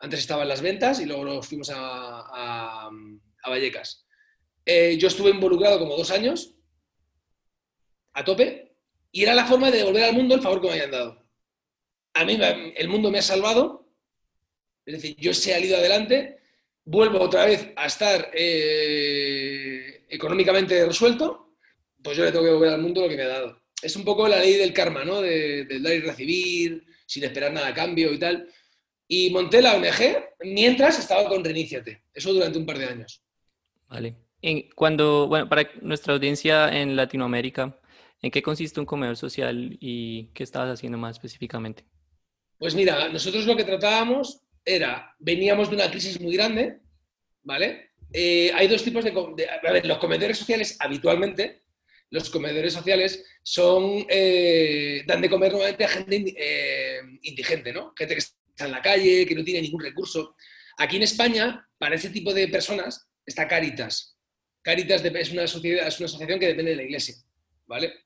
[0.05, 2.91] Antes estaba en las ventas y luego nos fuimos a,
[3.47, 4.07] Vallecas.
[4.65, 6.55] Eh, yo estuve involucrado como dos años,
[8.13, 8.74] a tope,
[9.14, 11.24] y era la forma de devolver al mundo el favor que me habían dado.
[12.14, 12.37] A mí
[12.77, 13.88] el mundo me ha salvado,
[14.85, 16.40] es decir, yo he salido adelante,
[16.85, 21.55] vuelvo otra vez a estar eh, económicamente resuelto,
[22.03, 23.62] pues yo le tengo que devolver al mundo lo que me ha dado.
[23.81, 25.22] Es un poco la ley del karma, ¿no?
[25.22, 28.48] De, del dar y recibir, sin esperar nada a cambio y tal.
[29.07, 32.03] Y monté la ONG mientras estaba con Reiníciate.
[32.12, 33.22] Eso durante un par de años.
[33.88, 34.16] Vale.
[34.74, 37.79] cuando, bueno, para nuestra audiencia en Latinoamérica,
[38.25, 41.85] ¿en qué consiste un comedor social y qué estabas haciendo más específicamente?
[42.59, 46.79] Pues mira, nosotros lo que tratábamos era, veníamos de una crisis muy grande,
[47.43, 47.91] ¿vale?
[48.11, 51.65] Eh, hay dos tipos de, A ver, los comedores sociales habitualmente,
[52.09, 57.93] los comedores sociales son, eh, dan de comer normalmente a gente eh, indigente, ¿no?
[57.95, 60.35] Gente que está en la calle, que no tiene ningún recurso.
[60.79, 64.17] Aquí en España, para ese tipo de personas, está Caritas.
[64.63, 67.17] Caritas es una, sociedad, es una asociación que depende de la iglesia,
[67.67, 68.04] ¿vale?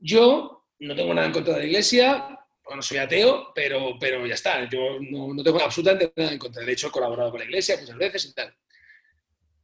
[0.00, 4.34] Yo no tengo nada en contra de la iglesia, bueno, soy ateo, pero, pero ya
[4.34, 6.64] está, yo no, tengo absolutamente nada en contra.
[6.64, 8.54] De hecho, he colaborado con la iglesia muchas veces y tal.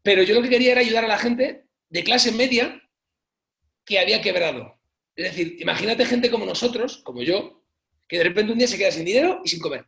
[0.03, 2.83] Pero yo lo que quería era ayudar a la gente de clase media
[3.85, 4.79] que había quebrado.
[5.15, 7.65] Es decir, imagínate gente como nosotros, como yo,
[8.09, 9.87] que de repente un día se queda sin dinero y sin comer.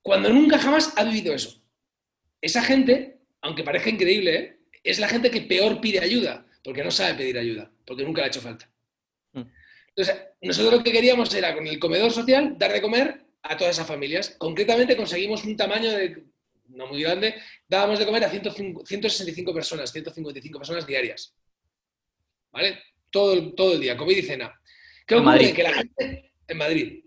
[0.00, 1.62] Cuando nunca jamás ha vivido eso.
[2.40, 4.60] Esa gente, aunque parezca increíble, ¿eh?
[4.84, 8.26] es la gente que peor pide ayuda, porque no sabe pedir ayuda, porque nunca le
[8.26, 8.70] ha hecho falta.
[9.32, 9.42] Mm.
[9.88, 13.76] Entonces, nosotros lo que queríamos era, con el comedor social, dar de comer a todas
[13.76, 14.36] esas familias.
[14.38, 16.24] Concretamente conseguimos un tamaño de,
[16.68, 17.34] no muy grande,
[17.66, 21.34] dábamos de comer a 165 personas, 155 personas diarias.
[22.52, 22.78] ¿Vale?
[23.10, 24.60] Todo, todo el día, comida y cena.
[25.06, 25.52] ¿Qué ocurre?
[25.52, 27.04] Que la gente en Madrid,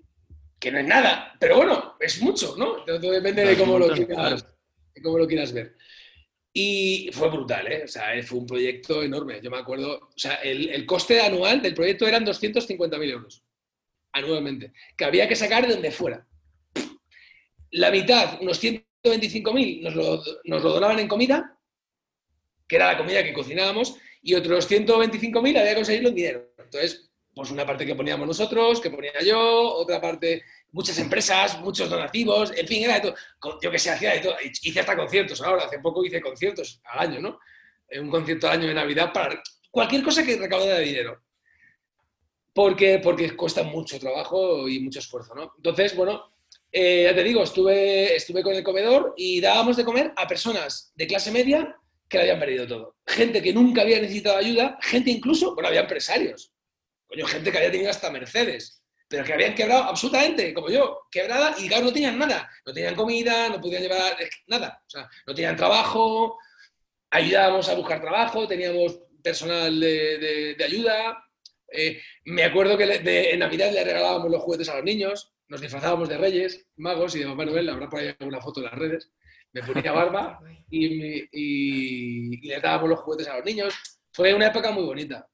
[0.59, 2.83] que no es nada, pero bueno, es mucho, ¿no?
[2.85, 4.45] depende de cómo, lo quieras,
[4.93, 5.75] de cómo lo quieras ver.
[6.53, 7.83] Y fue brutal, ¿eh?
[7.85, 9.39] O sea, fue un proyecto enorme.
[9.41, 13.43] Yo me acuerdo, o sea, el, coste anual del proyecto eran 250.000 euros,
[14.11, 16.27] anualmente, que había que sacar de donde fuera.
[17.71, 21.57] La mitad, unos 125.000, nos lo, nos lo donaban en comida,
[22.67, 26.53] que era la comida que cocinábamos, y otros 125.000 había que conseguirlo en dinero.
[26.57, 31.89] Entonces, pues una parte que poníamos nosotros, que ponía yo, otra parte muchas empresas, muchos
[31.89, 33.59] donativos, en fin, era de todo.
[33.61, 34.35] Yo que sé, hacía de todo.
[34.41, 37.39] Hice hasta conciertos ahora, hace poco hice conciertos al año, ¿no?
[37.87, 41.21] Eh, un concierto al año de Navidad para cualquier cosa que recaudara dinero.
[42.53, 45.53] Porque, porque cuesta mucho trabajo y mucho esfuerzo, ¿no?
[45.55, 46.33] Entonces, bueno,
[46.71, 50.91] eh, ya te digo, estuve, estuve con el comedor y dábamos de comer a personas
[50.95, 51.77] de clase media
[52.09, 52.95] que le habían perdido todo.
[53.07, 56.51] Gente que nunca había necesitado ayuda, gente incluso, bueno, había empresarios.
[57.07, 58.80] Coño, gente que había tenido hasta Mercedes
[59.11, 62.49] pero que habían quebrado absolutamente, como yo, quebrada, y claro, no tenían nada.
[62.65, 64.15] No tenían comida, no podían llevar
[64.47, 64.81] nada.
[64.87, 66.39] O sea, no tenían trabajo,
[67.09, 71.25] ayudábamos a buscar trabajo, teníamos personal de, ayuda.
[71.73, 72.85] Eh, me acuerdo que
[73.33, 77.19] en Navidad le regalábamos los juguetes a los niños, nos disfrazábamos de reyes, magos y
[77.19, 79.11] de Papá Noel, habrá por ahí alguna foto en las redes.
[79.51, 83.73] Me ponía barba y, y le dábamos los juguetes a los niños.
[84.13, 85.27] Fue una época muy bonita,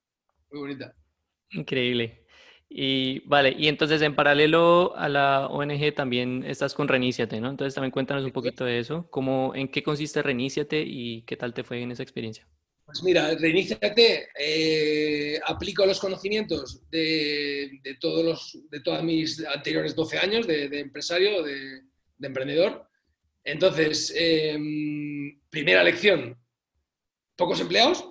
[0.50, 0.96] muy bonita.
[1.52, 2.27] Increíble.
[2.70, 7.50] Y vale, y entonces en paralelo a la ONG también estás con Reníciate, ¿no?
[7.50, 11.54] Entonces también cuéntanos un poquito de eso, cómo, en qué consiste Reníciate y qué tal
[11.54, 12.46] te fue en esa experiencia.
[12.86, 19.94] Pues mira, Reiníciate, eh, aplico los conocimientos de, de, todos los, de todos mis anteriores
[19.94, 21.84] 12 años de, empresario, de,
[22.22, 22.88] emprendedor.
[23.44, 26.38] Entonces, em, primera lección,
[27.36, 28.10] pocos empleados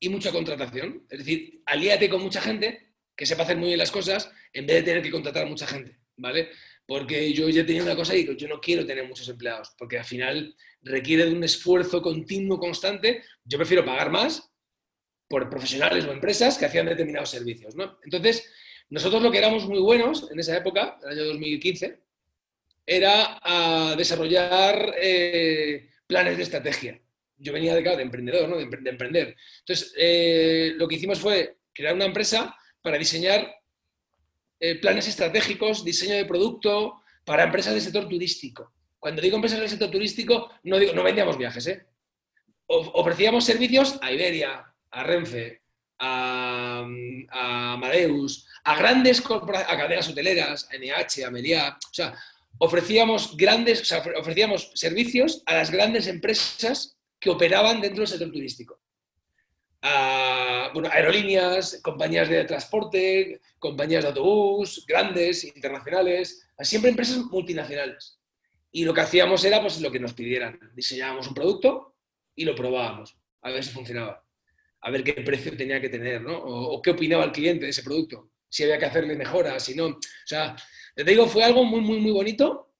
[0.00, 1.06] y mucha contratación.
[1.10, 2.87] Es decir, alíate con mucha gente
[3.18, 5.66] que sepa hacer muy bien las cosas en vez de tener que contratar a mucha
[5.66, 6.50] gente, ¿vale?
[6.86, 10.04] Porque yo ya tenía una cosa y yo no quiero tener muchos empleados, porque al
[10.04, 13.24] final requiere de un esfuerzo continuo, constante.
[13.44, 14.48] Yo prefiero pagar más
[15.26, 17.74] por profesionales o empresas que hacían determinados servicios.
[18.04, 18.48] Entonces,
[18.88, 22.00] nosotros lo que éramos muy buenos en esa época, el año 2015,
[22.86, 27.02] era a desarrollar eh, planes de estrategia.
[27.36, 28.56] Yo venía de, de emprendedor, ¿no?
[28.58, 29.36] de, emprender.
[29.58, 33.54] Entonces, eh, lo que hicimos fue crear una empresa para diseñar
[34.60, 38.72] eh, planes estratégicos, diseño de producto para empresas del sector turístico.
[38.98, 41.86] Cuando digo empresas del sector turístico, no, digo, no vendíamos viajes, ¿eh?
[42.66, 45.62] ofrecíamos servicios a Iberia, a Renfe,
[45.98, 46.84] a,
[47.30, 51.78] Amadeus, a grandes a cadenas hoteleras, a NH, a Meliá.
[51.90, 52.14] O sea,
[52.58, 58.80] ofrecíamos grandes, ofrecíamos servicios a las grandes empresas que operaban dentro del sector turístico
[59.88, 68.18] a bueno, aerolíneas, compañías de transporte, compañías de autobús, grandes, internacionales, siempre empresas multinacionales.
[68.70, 70.58] Y lo que hacíamos era pues lo que nos pidieran.
[70.74, 71.96] Diseñábamos un producto
[72.34, 74.24] y lo probábamos, a ver si funcionaba,
[74.80, 76.38] a ver qué precio tenía que tener, ¿no?
[76.38, 79.86] O, qué opinaba el cliente de ese producto, si había que hacerle mejoras, si no.
[79.86, 80.54] O sea,
[80.94, 82.72] te digo, fue algo muy, muy, muy bonito.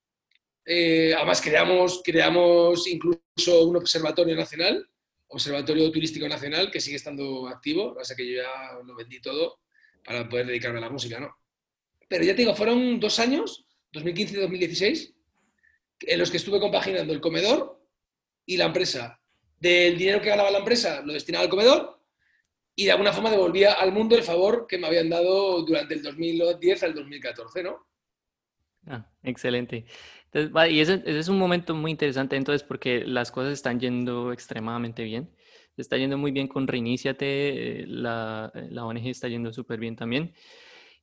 [0.64, 4.86] Eh, además, creamos, creamos incluso un observatorio nacional,
[5.28, 7.96] observatorio turístico nacional, que sigue estando activo.
[7.98, 9.60] O sea que yo ya lo vendí todo
[10.04, 11.36] para poder dedicarme a la música, ¿no?
[12.08, 15.14] Pero ya te digo, fueron dos años, 2015 y 2016,
[16.00, 17.82] en los que estuve compaginando el comedor
[18.46, 19.20] y la empresa.
[19.58, 22.00] Del dinero que ganaba la empresa lo destinaba al comedor
[22.74, 26.02] y de alguna forma devolvía al mundo el favor que me habían dado durante el
[26.02, 27.88] 2010 al 2014, ¿no?
[28.86, 29.84] Ah, excelente.
[30.32, 35.02] Entonces, y ese, es un momento muy interesante entonces porque las cosas están yendo extremadamente
[35.02, 35.30] bien.
[35.76, 40.34] Está yendo muy bien con Reiníciate, la, la ONG está yendo súper bien también.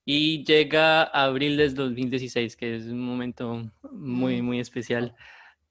[0.04, 5.16] Y llega abril del 2016, que es un momento muy, muy especial.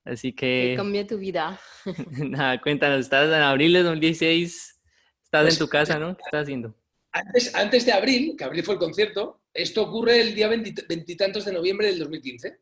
[0.04, 0.70] Así que...
[0.70, 1.60] Que cambió tu vida.
[2.18, 4.80] nada, cuéntanos, estás en abril del 2016,
[5.22, 6.16] estás en pues, tu casa, ¿no?
[6.16, 6.74] ¿Qué estás haciendo?
[7.12, 11.52] Antes, antes de abril, que abril fue el concierto, esto ocurre el día veintitantos de
[11.52, 12.58] noviembre del 2015.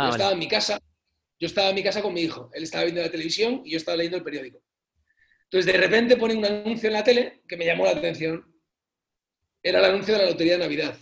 [0.00, 0.80] Ah, yo estaba en mi casa,
[1.38, 2.50] yo estaba en mi casa con mi hijo.
[2.54, 4.62] Él estaba viendo la televisión y yo estaba leyendo el periódico.
[5.44, 8.50] Entonces, de repente pone un anuncio en la tele que me llamó la atención
[9.62, 10.96] era el anuncio de la Lotería de Navidad,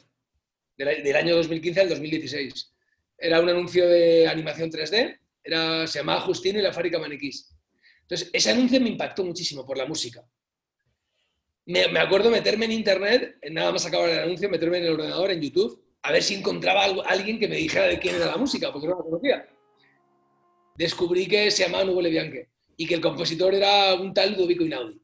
[0.76, 2.74] del, año 2015 al 2016.
[3.16, 7.54] Era un anuncio de animación 3D, era, se llamaba Justino y la fábrica maniquís.
[8.02, 10.24] Entonces, ese anuncio me impactó muchísimo por la música.
[11.66, 15.40] Me, acuerdo meterme en internet, nada más acabar el anuncio, meterme en el ordenador, en
[15.40, 18.72] YouTube, a ver si encontraba algo, alguien que me dijera de quién era la música,
[18.72, 19.48] porque no la conocía.
[20.76, 25.00] Descubrí que se llamaba Nubile Bianche y que el compositor era un tal Ludovico Inaudi.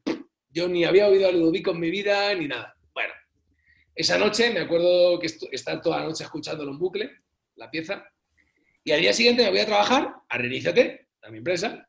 [0.49, 2.75] Yo ni había oído a Ludovico en mi vida ni nada.
[3.95, 7.11] Esa noche me acuerdo que estar toda la noche escuchándolo en bucle,
[7.55, 8.05] la pieza,
[8.83, 11.87] y al día siguiente me voy a trabajar a Reiníciate, a mi empresa,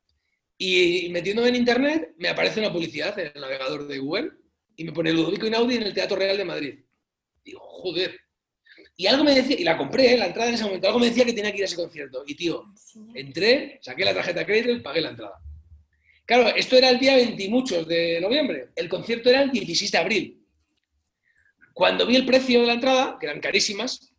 [0.57, 4.31] y metiéndome en internet me aparece una publicidad en el navegador de Google
[4.77, 6.79] y me pone Ludovico Inaudi en el Teatro Real de Madrid.
[7.45, 8.17] Digo, joder.
[8.99, 10.17] Y algo me decía, y la compré, ¿eh?
[10.17, 12.25] la entrada en ese momento, algo me decía que tenía que ir a ese concierto.
[12.27, 12.65] Y tío,
[13.15, 15.39] entré, saqué la tarjeta de crédito y pagué la entrada.
[16.25, 18.71] Claro, esto era el día 20 muchos de noviembre.
[18.75, 20.47] El concierto era el 16 de abril.
[21.75, 24.13] Cuando vi el precio de la entrada, que eran carísimas,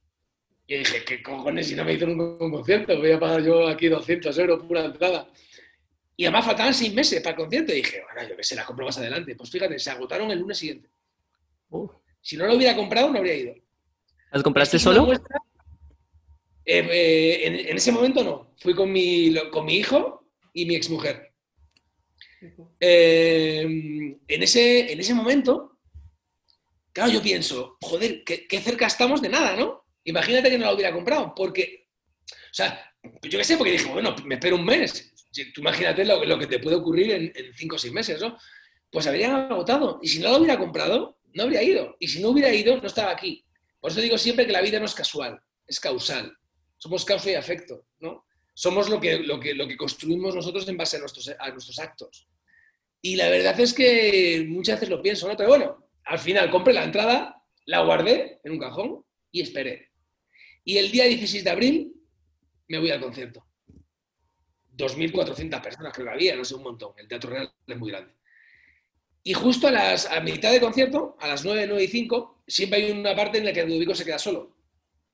[0.67, 2.97] yo dije, ¿qué cojones si no me hicieron un, concierto?
[2.97, 5.27] Voy a pagar yo aquí 200 euros por una entrada.
[6.15, 7.73] Y además faltaban seis meses para el concierto.
[7.73, 9.35] Y dije, bueno, yo qué sé, la compro más adelante.
[9.35, 10.89] Pues fíjate, se agotaron el lunes siguiente.
[12.21, 13.55] Si no lo hubiera comprado, no habría ido.
[14.37, 15.11] ¿Las compraste solo?
[15.13, 15.19] Eh,
[16.65, 18.53] eh, en, ese momento no.
[18.59, 21.33] Fui con mi, con mi hijo y mi exmujer.
[22.79, 25.77] Eh, en, ese, en ese momento
[26.97, 29.85] Claro, yo pienso, joder, qué, cerca estamos de nada, ¿no?
[30.03, 31.89] Imagínate que no la hubiera comprado, porque,
[32.31, 35.13] o sea, yo qué sé, porque dije, bueno, me espero un mes.
[35.53, 38.35] Tú imagínate lo, que te puede ocurrir en, cinco o seis meses, ¿no?
[38.91, 39.99] Pues habrían agotado.
[40.01, 41.95] Y si no lo hubiera comprado, no habría ido.
[41.99, 43.45] Y si no hubiera ido, no estaba aquí.
[43.87, 46.37] Por eso digo siempre que la vida no es casual, es causal.
[46.77, 48.25] Somos causa y afecto, ¿no?
[48.53, 51.79] Somos lo que, lo que, lo que construimos nosotros en base a nuestros, a nuestros
[51.79, 52.27] actos.
[53.01, 55.37] Y la verdad es que muchas veces lo pienso, ¿no?
[55.37, 59.89] Pero bueno, al final compré la entrada, la guardé en un cajón y esperé.
[60.65, 61.93] Y el día 16 de abril
[62.67, 63.47] me voy al concierto.
[64.75, 66.91] 2.400 personas creo que había, no sé, un montón.
[66.97, 68.13] El Teatro Real es muy grande.
[69.23, 72.79] Y justo a, las, a mitad del concierto, a las 9, 9 y 5, siempre
[72.79, 74.57] hay una parte en la que Ludovico se queda solo,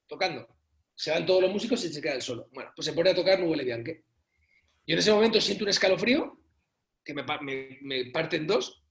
[0.08, 0.48] tocando.
[0.96, 2.48] Se van todos los músicos y se queda él solo.
[2.54, 4.04] Bueno, pues se pone a tocar Nubele Bianche.
[4.86, 6.40] Yo en ese momento siento un escalofrío
[7.04, 8.84] que me, me, me parte en dos,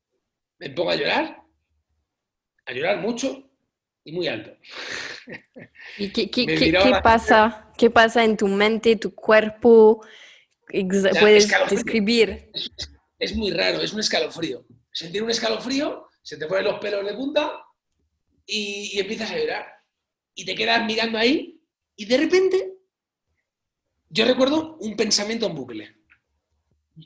[0.59, 1.43] me pongo a llorar
[2.67, 3.51] a llorar mucho
[4.05, 4.57] y muy alto.
[5.99, 7.73] ¿Y qué, pasa?
[7.77, 10.05] ¿Qué pasa en tu mente, tu cuerpo?
[11.21, 12.51] ¿Puedes describir?
[13.19, 14.65] Es, muy raro, es un escalofrío.
[14.93, 17.62] Sentir un escalofrío, se te ponen los pelos de punta
[18.47, 19.67] y, y empiezas a llorar.
[20.35, 21.61] Y te quedas mirando ahí
[21.97, 22.75] y de repente
[24.09, 25.97] yo recuerdo un pensamiento en bucle.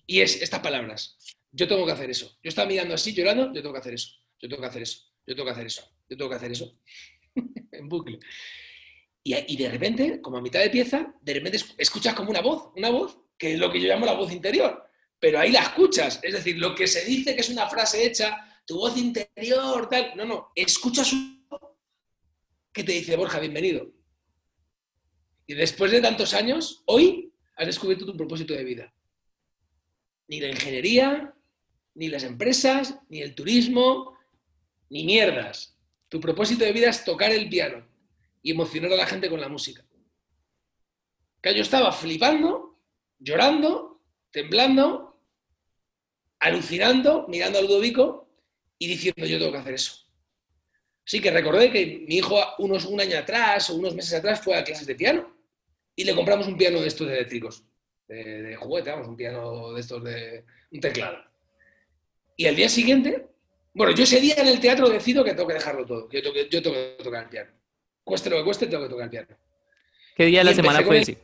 [0.07, 1.17] Y es estas palabras.
[1.53, 2.39] Yo tengo que hacer eso.
[2.43, 4.11] Yo estaba mirando así, llorando, yo tengo que hacer eso.
[4.41, 6.79] Yo tengo que hacer eso yo tengo que hacer eso, yo tengo que hacer eso,
[7.73, 8.19] en bucle.
[9.25, 12.91] Y, de repente, como a mitad de pieza, de repente escuchas como una voz, una
[12.91, 14.85] voz que es lo que yo llamo la voz interior,
[15.19, 18.56] pero ahí la escuchas, es decir, lo que se dice que es una frase hecha,
[18.67, 21.37] tu voz interior, tal, no, no, escuchas un
[22.73, 23.91] que te dice, Borja, bienvenido.
[25.47, 28.93] Y después de tantos años, hoy has descubierto tu propósito de vida.
[30.29, 31.35] Ni la ingeniería,
[31.95, 34.19] ni las empresas, ni el turismo,
[34.91, 35.79] ni mierdas.
[36.09, 37.87] Tu propósito de vida es tocar el piano
[38.43, 39.83] y emocionar a la gente con la música.
[41.41, 42.79] que yo estaba flipando,
[43.19, 44.03] llorando,
[44.33, 45.19] temblando,
[46.41, 48.26] alucinando, mirando a Ludovico
[48.79, 50.07] y diciendo yo tengo que hacer eso.
[51.05, 54.57] Sí que recordé que mi hijo unos, un año atrás o unos meses atrás fue
[54.57, 55.37] a clases de piano
[55.95, 57.65] y le compramos un piano de estos eléctricos,
[58.09, 61.19] de, de juguete, vamos, un piano de estos de un teclado.
[62.37, 63.29] Y al día siguiente,
[63.73, 66.23] bueno, yo ese día en el teatro decido que tengo que dejarlo todo, que yo
[66.23, 67.53] tengo que, yo tengo que tocar el piano.
[68.03, 69.29] Cueste lo que cueste, tengo que tocar el piano.
[70.17, 71.19] ¿Qué día de la semana fue ese?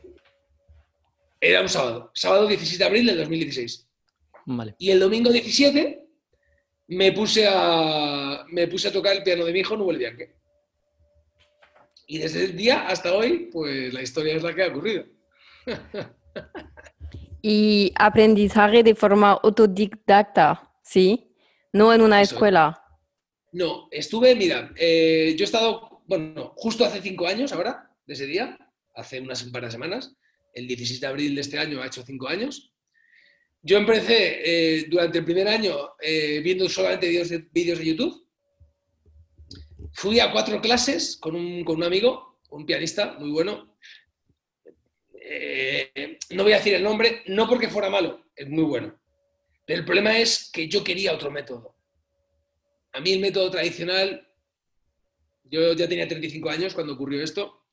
[1.39, 3.89] Era un sábado, sábado 17 de abril del 2016.
[4.45, 4.75] Vale.
[4.77, 6.02] Y el domingo 17
[6.87, 10.35] me puse a, me puse a tocar el piano de mi hijo Nubel Bianche.
[12.07, 15.05] Y desde el día hasta hoy, pues la historia es la que ha ocurrido.
[17.41, 21.35] y aprendizaje de forma autodidacta, ¿sí?
[21.71, 22.83] No en una Eso escuela.
[23.51, 28.25] No, estuve, mira, eh, yo he estado, bueno, justo hace cinco años ahora, de ese
[28.25, 28.57] día,
[28.95, 30.15] hace unas de semanas,
[30.53, 32.72] el 16 de abril de este año ha hecho cinco años.
[33.65, 38.27] Yo empecé eh, durante el primer año eh, viendo solamente vídeos de, YouTube.
[39.93, 43.77] Fui a cuatro clases con un, amigo, un pianista muy bueno.
[45.13, 48.99] Eh, no voy a decir el nombre, no porque fuera malo, es muy bueno.
[49.65, 51.77] Pero el problema es que yo quería otro método.
[52.91, 54.27] A mí el método tradicional,
[55.45, 57.63] yo ya tenía 35 años cuando ocurrió esto,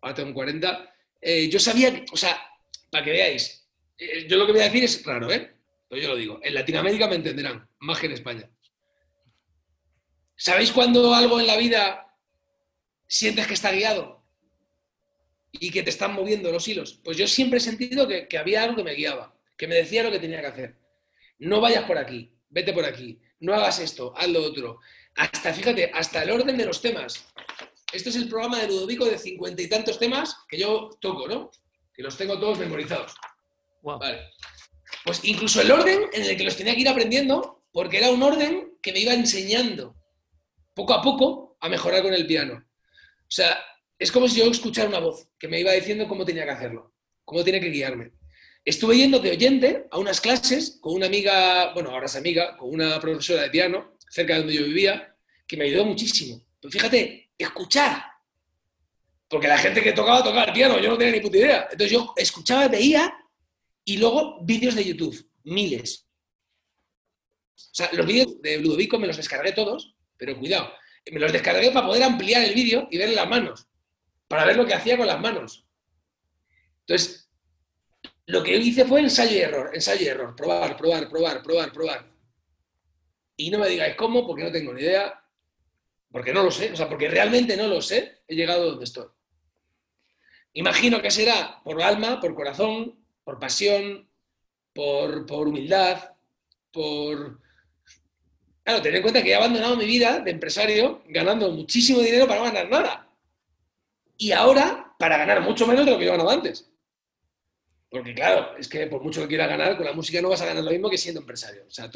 [0.00, 0.92] ahora tengo 40.
[1.20, 2.36] eh, yo sabía, o sea,
[2.90, 3.65] para que veáis,
[3.98, 5.54] eh, yo lo que voy a decir es raro, ¿eh?
[5.88, 8.50] Pero yo lo digo, en Latinoamérica me entenderán, más que en España.
[10.36, 12.14] ¿Sabéis cuando algo en la vida
[13.06, 14.24] sientes que está guiado?
[15.52, 17.00] Y que te están moviendo los hilos.
[17.02, 20.02] Pues yo siempre he sentido que, que había algo que me guiaba, que me decía
[20.02, 20.76] lo que tenía que hacer.
[21.38, 24.80] No vayas por aquí, vete por aquí, no hagas esto, haz lo otro.
[25.14, 27.26] Hasta, fíjate, hasta el orden de los temas.
[27.92, 31.50] Esto es el programa de Ludovico de cincuenta y tantos temas que yo toco, ¿no?
[31.94, 33.14] Que los tengo todos memorizados.
[33.94, 34.32] Vale.
[35.04, 38.22] Pues incluso el orden en el que los tenía que ir aprendiendo, porque era un
[38.22, 39.94] orden que me iba enseñando
[40.74, 42.54] poco a poco a mejorar con el piano.
[42.54, 43.58] O sea,
[43.98, 46.92] es como si yo escuchara una voz que me iba diciendo cómo tenía que hacerlo,
[47.24, 48.12] cómo tenía que guiarme.
[48.64, 52.70] Estuve yendo de oyente a unas clases con una amiga, bueno, ahora es amiga, con
[52.70, 55.14] una profesora de piano, cerca de donde yo vivía,
[55.46, 56.42] que me ayudó muchísimo.
[56.60, 58.02] Pero fíjate, escuchar.
[59.28, 61.68] Porque la gente que tocaba tocaba el piano, yo no tenía ni puta idea.
[61.70, 63.16] Entonces yo escuchaba, veía
[63.86, 66.06] y luego vídeos de YouTube, miles.
[67.54, 70.72] O sea, los vídeos de Ludovico me los descargué todos, pero cuidado,
[71.10, 73.68] me los descargué para poder ampliar el vídeo y ver las manos,
[74.26, 75.66] para ver lo que hacía con las manos.
[76.80, 77.30] Entonces,
[78.26, 82.12] lo que hice fue ensayo y error, ensayo y error, probar, probar, probar, probar, probar.
[83.36, 85.22] Y no me digáis cómo, porque no tengo ni idea,
[86.10, 89.06] porque no lo sé, o sea, porque realmente no lo sé, he llegado donde estoy.
[90.54, 94.08] Imagino que será por alma, por corazón, por pasión,
[94.72, 96.12] por, por humildad,
[96.70, 97.40] por...
[98.62, 102.38] Claro, tener en cuenta que he abandonado mi vida de empresario ganando muchísimo dinero para
[102.38, 103.10] no ganar nada.
[104.16, 106.70] Y ahora para ganar mucho menos de lo que yo ganaba antes.
[107.90, 110.46] Porque claro, es que por mucho que quieras ganar, con la música no vas a
[110.46, 111.64] ganar lo mismo que siendo empresario.
[111.66, 111.90] O sea,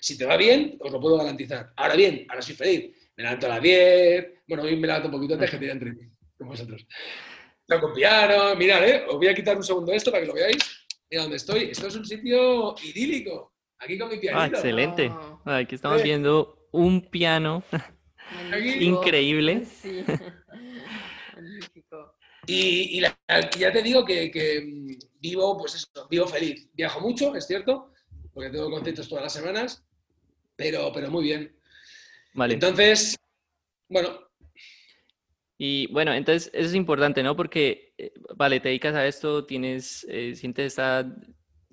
[0.00, 1.72] si te va bien, os lo puedo garantizar.
[1.76, 2.94] Ahora bien, ahora soy feliz.
[3.16, 5.94] Me levanto a las 10, bueno, hoy me levanto un poquito antes que te entre
[6.36, 6.86] con vosotros.
[7.66, 9.04] Toco piano, mirad, ¿eh?
[9.08, 10.58] os voy a quitar un segundo esto para que lo veáis.
[11.10, 11.64] Mira dónde estoy.
[11.70, 13.54] Esto es un sitio idílico.
[13.78, 14.56] Aquí con mi Ah, pianito.
[14.56, 15.08] excelente.
[15.10, 16.04] Oh, Aquí estamos Sí.
[16.04, 17.62] viendo un piano
[18.80, 19.64] increíble.
[19.64, 20.04] Sí.
[22.46, 23.16] Y, y la-
[23.56, 26.68] y ya te digo que, que, mm, vivo, pues eso, vivo feliz.
[26.74, 27.90] Viajo mucho, es cierto,
[28.34, 29.82] porque tengo conciertos todas las semanas,
[30.54, 31.56] pero, pero muy bien.
[32.34, 32.52] Vale.
[32.54, 33.16] Entonces,
[33.88, 34.18] bueno,
[35.56, 37.36] Y bueno, entonces eso es importante, ¿no?
[37.36, 41.06] Porque, eh, vale, te dedicas a esto, tienes, eh, sientes esta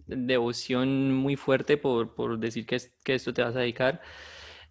[0.07, 4.01] devoción muy fuerte por, por decir que, es- que esto te vas a dedicar.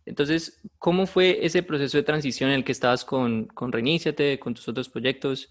[0.07, 4.55] Entonces, ¿cómo fue ese proceso de transición en el que estabas con, con Reiníciate, con
[4.55, 5.51] tus otros proyectos?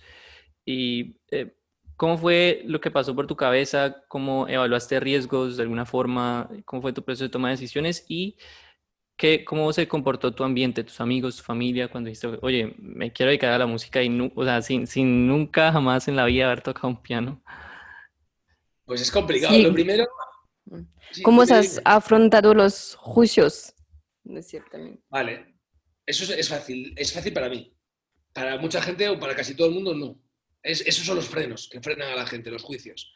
[0.65, 1.55] Y eh,
[1.95, 4.03] ¿cómo fue lo que pasó por tu cabeza?
[4.07, 6.49] ¿Cómo evaluaste riesgos de alguna forma?
[6.65, 8.05] ¿Cómo fue tu proceso de toma de decisiones?
[8.07, 8.37] Y
[9.19, 13.31] ¿Qué, cómo se comportó tu ambiente, tus amigos, tu familia cuando dijiste, oye, me quiero
[13.31, 16.45] dedicar a la música y nu- o sea, sin, sin nunca jamás en la vida
[16.45, 17.43] haber tocado un piano?
[18.85, 19.53] pues es complicado.
[19.53, 19.61] Sí.
[19.61, 20.07] Lo primero...
[21.11, 23.73] Sí, ¿Cómo has afrontado los juicios?
[25.09, 25.53] Vale,
[26.05, 27.75] eso es, es fácil, es fácil para mí.
[28.31, 30.17] Para mucha gente o para casi todo el mundo no.
[30.63, 33.13] Es- esos son los frenos que frenan a la gente, los juicios.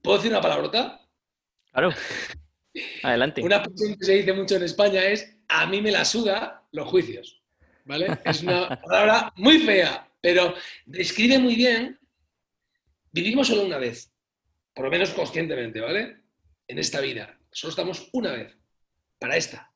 [0.00, 1.00] ¿Puedo decir una palabrota?
[1.72, 1.90] Claro.
[3.02, 3.42] Adelante.
[3.42, 6.88] Una expresión que se dice mucho en España es a mí me la suda los
[6.88, 7.42] juicios.
[7.84, 8.18] ¿Vale?
[8.24, 10.54] Es una palabra muy fea, pero
[10.86, 11.98] describe muy bien
[13.12, 14.10] vivimos solo una vez,
[14.74, 16.16] por lo menos conscientemente, ¿vale?
[16.66, 17.38] En esta vida.
[17.50, 18.56] Solo estamos una vez,
[19.18, 19.70] para esta.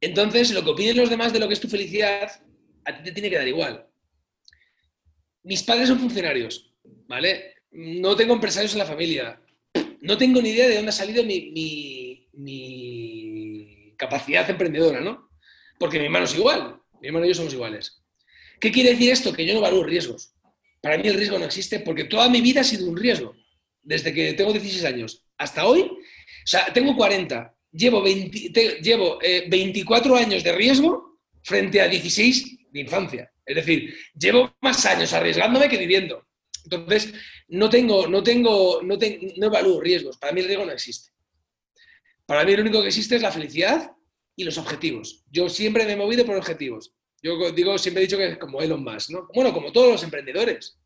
[0.00, 2.30] Entonces, lo que opinen los demás de lo que es tu felicidad,
[2.84, 3.86] a ti te tiene que dar igual.
[5.42, 6.72] Mis padres son funcionarios,
[7.08, 7.54] ¿vale?
[7.72, 9.41] No tengo empresarios en la familia.
[10.02, 12.28] No tengo ni idea de dónde ha salido mi,
[13.96, 15.30] capacidad emprendedora, ¿no?
[15.78, 18.02] Porque mi hermano es igual, mi hermano y yo somos iguales.
[18.58, 19.32] ¿Qué quiere decir esto?
[19.32, 20.34] Que yo no valoro riesgos.
[20.80, 23.36] Para mí el riesgo no existe porque toda mi vida ha sido un riesgo.
[23.80, 30.20] Desde que tengo 16 años hasta hoy, o sea, tengo 40, llevo, llevo 24 eh,
[30.20, 33.32] años de riesgo frente a 16 de infancia.
[33.46, 36.26] Es decir, llevo más años arriesgándome que viviendo.
[36.64, 37.12] Entonces,
[37.48, 38.96] no tengo, no tengo, no,
[39.36, 40.18] no evalúo riesgos.
[40.18, 41.12] Para mí el riesgo no existe.
[42.26, 43.92] Para mí lo único que existe es la felicidad
[44.36, 45.24] y los objetivos.
[45.30, 46.94] Yo siempre me he movido por objetivos.
[47.22, 49.28] Yo digo, siempre he dicho que es como Elon Musk, ¿no?
[49.34, 50.78] Bueno, como todos los emprendedores.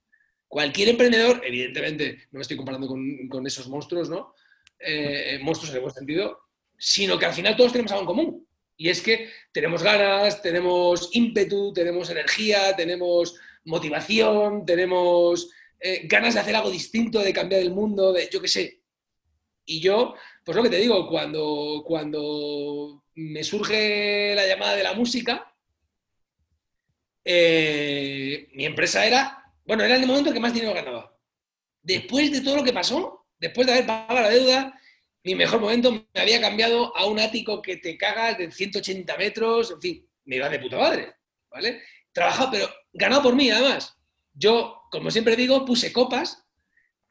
[0.49, 4.35] Cualquier emprendedor, evidentemente, no me estoy comparando con, esos monstruos, ¿no?
[4.79, 6.39] Eh, eh, monstruos en el buen sentido,
[6.79, 8.49] sino que al final todos tenemos algo en común.
[8.77, 15.51] Y es que tenemos ganas, tenemos ímpetu, tenemos energía, tenemos motivación, tenemos
[15.81, 18.83] eh, ganas de hacer algo distinto, de cambiar el mundo, de yo qué sé.
[19.65, 20.15] Y yo,
[20.45, 25.53] pues lo que te digo, cuando, cuando me surge la llamada de la música,
[27.25, 31.19] eh, mi empresa era, bueno, era el momento que más dinero ganaba.
[31.83, 34.81] Después de todo lo que pasó, después de haber pagado la deuda,
[35.25, 39.73] mi mejor momento me había cambiado a un ático que te cagas de 180 metros,
[39.73, 41.15] en fin, me iba de puta madre,
[41.51, 41.83] ¿vale?
[42.13, 43.96] Trabajado, pero ganado por mí, además.
[44.39, 46.45] Yo, como siempre digo, puse copas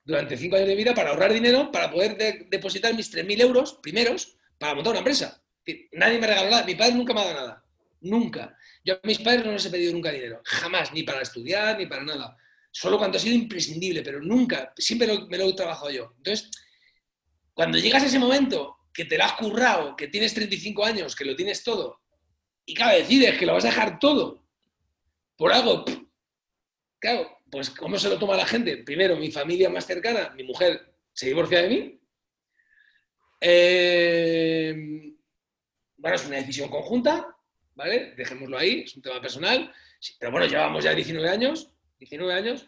[0.03, 4.37] durante cinco años de vida para ahorrar dinero, para poder depositar mis 3.000 euros primeros
[4.59, 5.43] para montar una empresa.
[5.93, 7.65] Nadie me regaló nada, mi padre nunca me ha dado nada,
[8.01, 8.55] nunca.
[8.83, 11.87] Yo a mis padres no les he pedido nunca dinero, jamás, ni para estudiar, ni
[11.87, 12.37] para nada.
[12.71, 16.13] Solo cuando ha sido imprescindible, pero nunca, siempre me lo he trabajado yo.
[16.17, 16.51] Entonces,
[17.53, 21.25] cuando llegas a ese momento que te lo has currado, que tienes 35 años, que
[21.25, 22.01] lo tienes todo,
[22.65, 24.45] y claro, decides que lo vas a dejar todo
[25.35, 25.83] por algo,
[26.99, 28.77] claro, pues ¿cómo se lo toma la gente?
[28.77, 31.99] Primero, mi familia más cercana, mi mujer se divorcia de mí.
[33.41, 34.75] Eh,
[35.97, 37.35] bueno, es una decisión conjunta,
[37.75, 38.13] ¿vale?
[38.15, 39.73] Dejémoslo ahí, es un tema personal.
[40.19, 42.67] Pero bueno, llevamos ya 19 años, 19 años.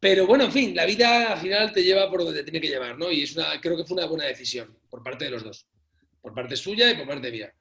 [0.00, 2.68] Pero bueno, en fin, la vida al final te lleva por donde te tiene que
[2.68, 3.10] llevar, ¿no?
[3.10, 5.66] Y es una, creo que fue una buena decisión por parte de los dos.
[6.20, 7.54] Por parte suya y por parte mía.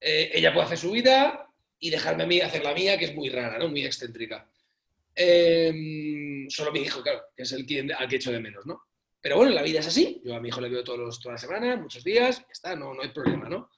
[0.00, 3.14] Eh, ella puede hacer su vida y dejarme a mí hacer la mía, que es
[3.14, 3.68] muy rara, ¿no?
[3.68, 4.48] Muy excéntrica.
[5.20, 8.82] Eh, solo mi hijo, claro, que es el quien, al que echo de menos, ¿no?
[9.20, 10.22] Pero bueno, la vida es así.
[10.24, 12.76] Yo a mi hijo le veo todos los, toda la semana, muchos días, ya está,
[12.76, 13.68] no, no hay problema, ¿no?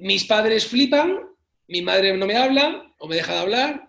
[0.00, 1.18] mis padres flipan,
[1.66, 3.88] mi madre no me habla o me deja de hablar.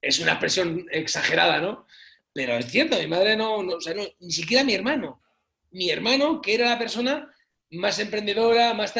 [0.00, 1.86] Es una expresión exagerada, ¿no?
[2.32, 5.22] Pero es cierto, mi madre no, o sea, ni siquiera mi hermano.
[5.70, 7.32] Mi hermano, que era la persona
[7.70, 8.92] más emprendedora, más...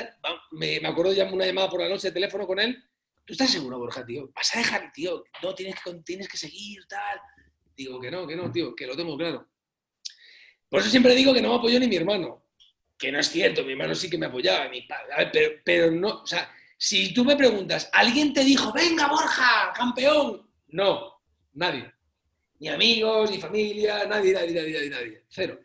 [0.52, 2.82] Me, me acuerdo de una llamada por la noche de teléfono con él.
[3.24, 4.30] ¿Tú estás seguro, Borja, tío?
[4.34, 5.24] ¿Vas a dejar, tío?
[5.42, 7.20] No, tienes que, tienes que seguir, tal.
[7.76, 9.48] Digo que no, que no, tío, que lo tengo claro.
[10.68, 12.44] Por eso siempre digo que no me apoyó ni mi hermano
[12.98, 16.22] que no es cierto, mi hermano sí que me apoyaba, mi padre, pero, pero no,
[16.22, 20.48] o sea, si tú me preguntas, ¿alguien te dijo, venga Borja, campeón?
[20.68, 21.20] No,
[21.52, 21.92] nadie.
[22.60, 25.60] Ni amigos, ni familia, nadie, nadie, nadie, nadie, cero.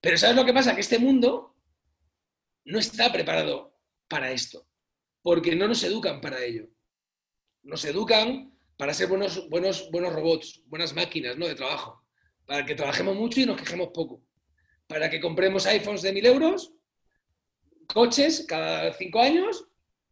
[0.00, 0.74] Pero ¿sabes lo que pasa?
[0.74, 1.56] Que este mundo
[2.64, 3.76] no está preparado
[4.06, 4.66] para esto,
[5.22, 6.68] porque no nos educan para ello.
[7.62, 11.46] Nos educan para ser buenos, buenos, buenos robots, buenas máquinas ¿no?
[11.46, 12.02] de trabajo,
[12.46, 14.22] para que trabajemos mucho y nos quejemos poco
[14.90, 16.72] para que compremos iPhones de 1.000 euros,
[17.86, 19.64] coches cada cinco años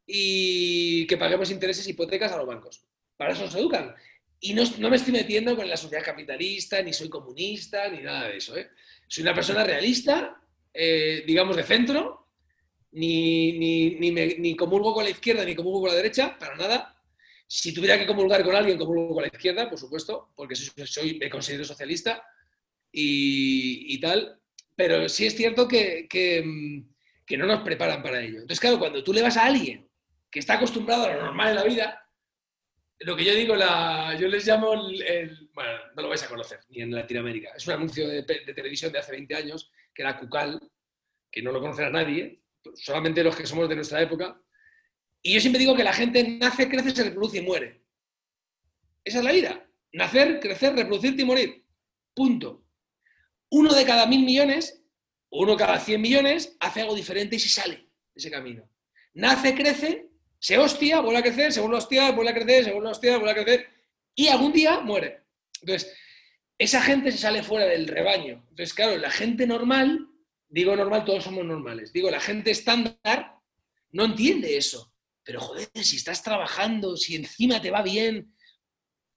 [0.06, 2.86] y que paguemos intereses e hipotecas a los bancos.
[3.16, 3.92] Para eso nos educan.
[4.38, 8.36] Y no, me estoy metiendo con la sociedad capitalista, ni soy comunista, ni nada de
[8.36, 8.56] eso.
[8.56, 8.70] ¿eh?
[9.08, 10.40] Soy una persona realista,
[10.72, 12.27] eh, digamos, de centro,
[12.98, 13.96] ni,
[14.38, 16.94] ni, comulgo con la izquierda ni comulgo con la derecha, para nada.
[17.46, 21.30] Si tuviera que comulgar con alguien, comulgo con la izquierda, por supuesto, porque soy, me
[21.30, 22.22] considero socialista
[22.92, 24.38] y, y tal,
[24.78, 28.36] pero sí es cierto que, que, no nos preparan para ello.
[28.36, 29.88] Entonces, claro, cuando tú le vas a alguien
[30.30, 32.08] que está acostumbrado a lo normal en la vida,
[33.00, 36.60] lo que yo digo, la, yo les llamo el, Bueno, no lo vais a conocer,
[36.68, 37.50] ni en Latinoamérica.
[37.56, 40.60] Es un anuncio de, televisión de hace 20 años, que era Cucal,
[41.30, 42.40] que no lo conocerá nadie,
[42.74, 44.40] solamente los que somos de nuestra época.
[45.22, 47.82] Y yo siempre digo que la gente nace, crece, se reproduce y muere.
[49.04, 49.66] Esa es la vida.
[49.92, 51.64] Nacer, crecer, reproducirte y morir.
[52.14, 52.68] Punto
[53.50, 54.82] uno de cada mil millones,
[55.30, 57.86] uno cada cien millones, hace algo diferente y se sale de
[58.16, 58.68] ese camino.
[59.14, 62.72] Nace, crece, se hostia, vuelve a crecer, se vuelve a hostia, vuelve a crecer, se
[62.72, 63.66] vuelve a hostia, vuelve a crecer
[64.14, 65.22] y algún día muere.
[65.60, 65.94] Entonces,
[66.58, 68.44] esa gente se sale fuera del rebaño.
[68.50, 70.08] Entonces, claro, la gente normal,
[70.48, 73.34] digo normal, todos somos normales, digo, la gente estándar
[73.90, 74.92] no entiende eso.
[75.22, 78.34] Pero joder, si estás trabajando, si encima te va bien,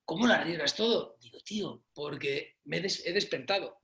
[0.04, 1.16] ¿cómo lo arriesgas todo?
[1.22, 3.82] Digo, tío, porque me he, despertado.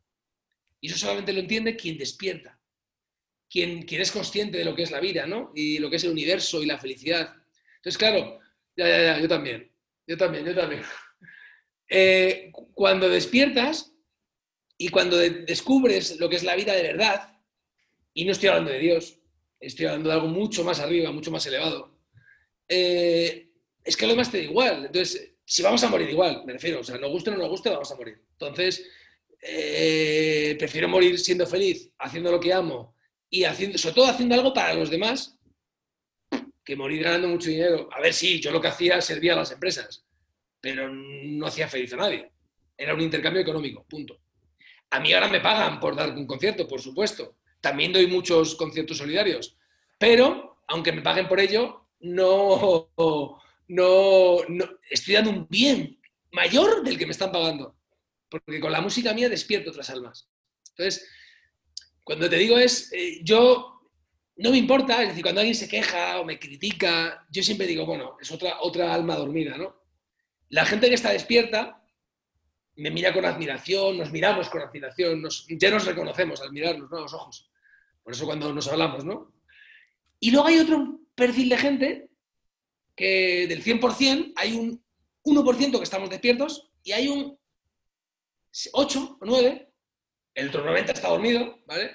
[0.81, 2.59] Y eso solamente lo entiende quien despierta,
[3.49, 5.53] quien, quien es consciente de lo que es la vida, ¿no?
[5.55, 7.33] Y lo que es el universo y la felicidad.
[7.77, 8.39] Entonces, claro,
[8.75, 9.71] ya, ya, ya, yo también,
[10.05, 10.83] yo también, yo también.
[11.89, 13.93] Eh, cuando despiertas
[14.77, 17.36] y cuando descubres lo que es la vida de verdad,
[18.17, 19.19] y no estoy hablando de Dios,
[19.59, 21.99] estoy hablando de algo mucho más arriba, mucho más elevado,
[22.67, 23.51] eh,
[23.83, 24.85] es que lo demás te da igual.
[24.87, 27.49] Entonces, si vamos a morir igual, me refiero, o sea, nos guste o no nos
[27.49, 28.19] guste, vamos a morir.
[28.31, 28.89] Entonces,
[29.39, 32.95] eh, prefiero morir siendo feliz, haciendo lo que amo
[33.29, 35.37] y haciendo, sobre todo haciendo algo para los demás,
[36.65, 37.87] que morir ganando mucho dinero.
[37.93, 40.07] A ver, sí, yo lo que hacía servía a las empresas,
[40.59, 42.31] pero no hacía feliz a nadie.
[42.75, 44.19] Era un intercambio económico, punto.
[44.89, 47.37] A mí ahora me pagan por dar un concierto, por supuesto.
[47.61, 49.57] También doy muchos conciertos solidarios.
[49.97, 52.89] Pero, aunque me paguen por ello, no,
[53.67, 54.37] no,
[54.89, 55.99] estoy dando un bien
[56.31, 57.75] mayor del que me están pagando.
[58.29, 60.29] Porque con la música mía despierto otras almas.
[60.69, 61.07] Entonces,
[62.03, 63.77] cuando te digo es, eh, yo
[64.37, 67.85] no me importa, es decir, cuando alguien se queja o me critica, yo siempre digo,
[67.85, 69.81] bueno, es otra, otra alma dormida, ¿no?
[70.49, 71.76] La gente que está despierta
[72.77, 76.99] me mira con admiración, nos miramos con admiración, ya nos reconocemos al mirarnos, ¿no?
[77.01, 77.49] Los ojos.
[78.03, 79.33] Por eso cuando nos hablamos, ¿no?
[80.19, 82.09] Y luego hay otro perfil de gente
[82.95, 84.83] que del 100% hay un
[85.23, 87.37] 1% que estamos despiertos y hay un
[88.73, 89.71] 8 o 9,
[90.35, 91.91] el otro 90 está dormido, ¿vale?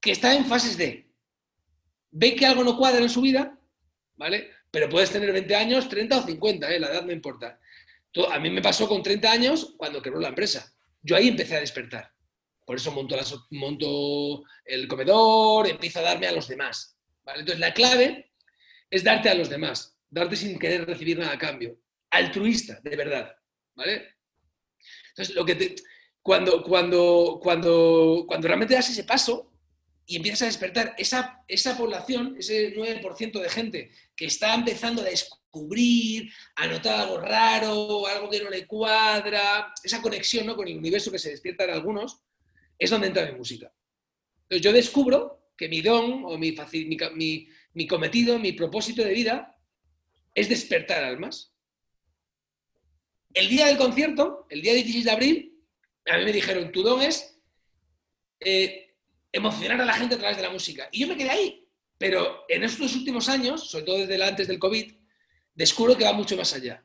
[0.00, 1.10] Que está en fases de,
[2.10, 3.58] ve que algo no cuadra en su vida,
[4.16, 4.50] ¿vale?
[4.70, 6.80] Pero puedes tener 20 años, 30 o 50, ¿eh?
[6.80, 7.58] la edad no importa.
[8.30, 10.74] A mí me pasó con 30 años cuando quebró la empresa.
[11.02, 12.12] Yo ahí empecé a despertar.
[12.64, 13.16] Por eso monto,
[13.50, 16.96] monto el comedor, empiezo a darme a los demás.
[17.24, 17.40] ¿vale?
[17.40, 18.32] Entonces, la clave
[18.90, 21.78] es darte a los demás darte sin querer recibir nada a cambio.
[22.10, 23.34] Altruista, de verdad.
[23.74, 24.16] ¿Vale?
[25.08, 25.74] Entonces, lo que te,
[26.20, 29.51] cuando, cuando, cuando, cuando realmente das ese paso
[30.12, 35.06] y empiezas a despertar esa, esa población, ese 9% de gente que está empezando a
[35.06, 40.54] descubrir, a notar algo raro, algo que no le cuadra, esa conexión ¿no?
[40.54, 42.20] con el universo que se despierta en algunos,
[42.78, 43.72] es donde entra mi música.
[44.42, 46.54] Entonces yo descubro que mi don o mi,
[47.14, 49.58] mi, mi cometido, mi propósito de vida
[50.34, 51.54] es despertar almas.
[53.32, 55.58] El día del concierto, el día 16 de abril,
[56.04, 57.40] a mí me dijeron, tu don es
[58.40, 58.81] eh,
[59.32, 60.88] emocionar a la gente a través de la música.
[60.92, 61.68] Y yo me quedé ahí.
[61.98, 64.92] Pero en estos últimos años, sobre todo desde antes del COVID,
[65.54, 66.84] descubro que va mucho más allá.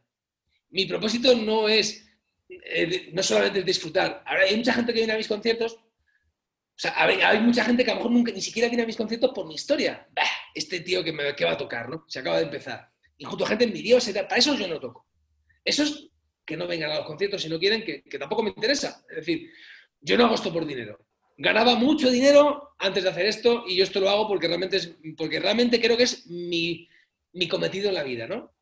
[0.70, 2.08] Mi propósito no es,
[2.50, 4.24] eh, no solamente disfrutar.
[4.26, 7.90] Ahora hay mucha gente que viene a mis conciertos, o sea, hay, mucha gente que
[7.90, 10.08] a lo mejor nunca, ni siquiera viene a mis conciertos por mi historia.
[10.54, 12.06] este tío que, me, que va a tocar, ¿no?
[12.08, 15.08] Se acaba de empezar y junto a gente envidiosa Para eso yo no toco.
[15.64, 16.10] Eso es
[16.46, 19.04] que no vengan a los conciertos si no quieren, que, tampoco me interesa.
[19.10, 19.52] Es decir,
[20.00, 21.07] yo no hago esto por dinero.
[21.38, 24.96] Ganaba mucho dinero antes de hacer esto y yo esto lo hago porque realmente, es,
[25.16, 26.90] porque realmente creo que es mi,
[27.34, 28.54] mi cometido en la vida, ¿no?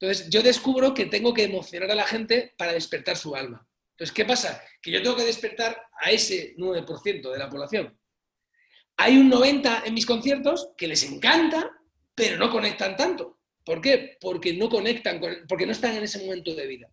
[0.00, 3.66] Entonces, yo descubro que tengo que emocionar a la gente para despertar su alma.
[3.90, 4.62] Entonces, ¿qué pasa?
[4.80, 7.98] Que yo tengo que despertar a ese 9% de la población.
[8.96, 11.70] Hay un 90% en mis conciertos que les encanta,
[12.14, 13.40] pero no conectan tanto.
[13.64, 14.16] ¿Por qué?
[14.20, 16.88] Porque no conectan, porque no están en ese momento de vida.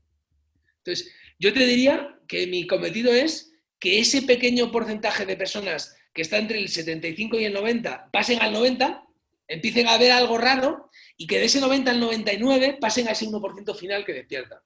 [0.78, 6.22] Entonces, yo te diría que mi cometido es que ese pequeño porcentaje de personas que
[6.22, 9.06] está entre el 75 y el 90 pasen al 90,
[9.48, 13.28] empiecen a ver algo raro y que de ese 90 al 99 pasen a ese
[13.28, 14.64] 1% final que despierta.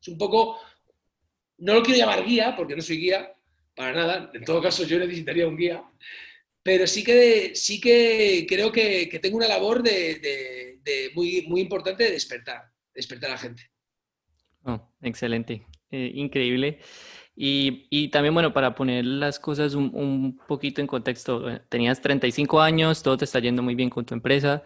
[0.00, 0.58] Es un poco,
[1.58, 3.32] no lo quiero llamar guía, porque no soy guía,
[3.74, 5.82] para nada, en todo caso yo necesitaría un guía,
[6.62, 10.80] pero sí que, sí que creo que, tengo una labor de,
[11.14, 13.62] muy, muy importante de despertar, despertar a la gente.
[14.64, 16.80] Oh, excelente, eh, increíble.
[17.40, 23.00] Y, también, bueno, para poner las cosas un, poquito en contexto, eh, tenías 35 años,
[23.04, 24.64] todo te está yendo muy bien con tu empresa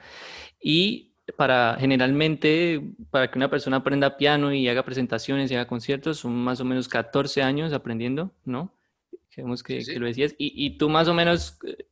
[0.58, 6.20] y para generalmente, para que una persona aprenda piano y haga presentaciones y haga conciertos,
[6.20, 8.74] son más o menos 14 años aprendiendo, ¿no?
[9.30, 10.34] Creemos que, lo decías.
[10.38, 11.86] Y, y, tú más o menos eh,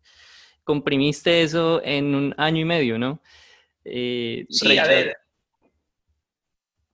[0.65, 3.21] comprimiste eso en un año y medio, ¿no?
[3.85, 5.17] Eh, sí, a ver.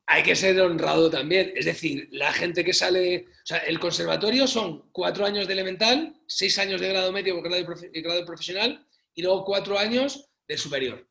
[0.06, 1.52] Hay que ser honrado también.
[1.56, 3.26] Es decir, la gente que sale.
[3.42, 7.66] O sea, el conservatorio son cuatro años de elemental, seis años de grado medio grado,
[7.92, 11.08] grado profesional y luego cuatro años de superior.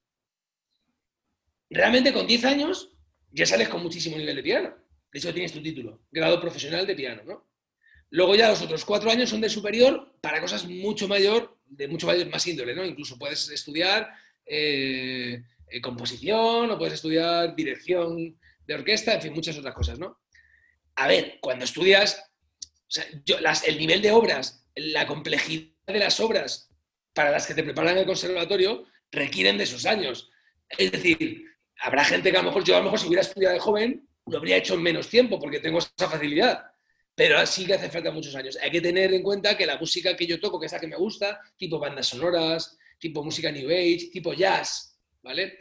[1.70, 2.91] Realmente con diez años
[3.32, 4.74] ya sales con muchísimo nivel de piano.
[5.12, 7.50] De hecho, tienes tu título, grado profesional de piano, ¿no?
[8.12, 12.08] Luego ya los otros cuatro años son de superior para cosas mucho mayor, de mucho
[12.08, 12.86] mayor, más índole, ¿no?
[12.86, 14.10] Incluso puedes estudiar
[14.46, 18.38] eh, eh, composición o puedes estudiar dirección
[18.68, 20.20] de orquesta, en fin, muchas otras cosas, ¿no?
[20.95, 22.32] A ver, cuando estudias,
[23.66, 26.70] el nivel de obras, la complejidad de las obras
[27.13, 30.30] para las que te preparan el conservatorio requieren de esos años.
[30.70, 31.45] Es decir,
[31.80, 34.07] habrá gente que a lo mejor yo a lo mejor si hubiera estudiado de joven
[34.28, 36.66] lo habría hecho en menos tiempo porque tengo esa facilidad.
[37.13, 38.57] Pero sí que hace falta muchos años.
[38.61, 40.88] Hay que tener en cuenta que la música que yo toco, que es la que
[40.88, 45.59] me gusta, tipo bandas sonoras, tipo música New Age, tipo jazz, ¿vale?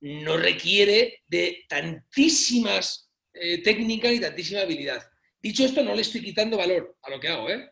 [0.00, 5.02] No requiere de tantísimas eh, técnicas y tantísima habilidad.
[5.42, 7.70] Dicho esto, no le estoy quitando valor a lo que hago, ¿eh?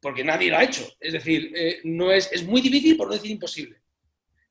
[0.00, 0.86] Porque nadie lo ha hecho.
[1.00, 3.80] Es decir, eh, no es, es muy difícil, por no decir imposible.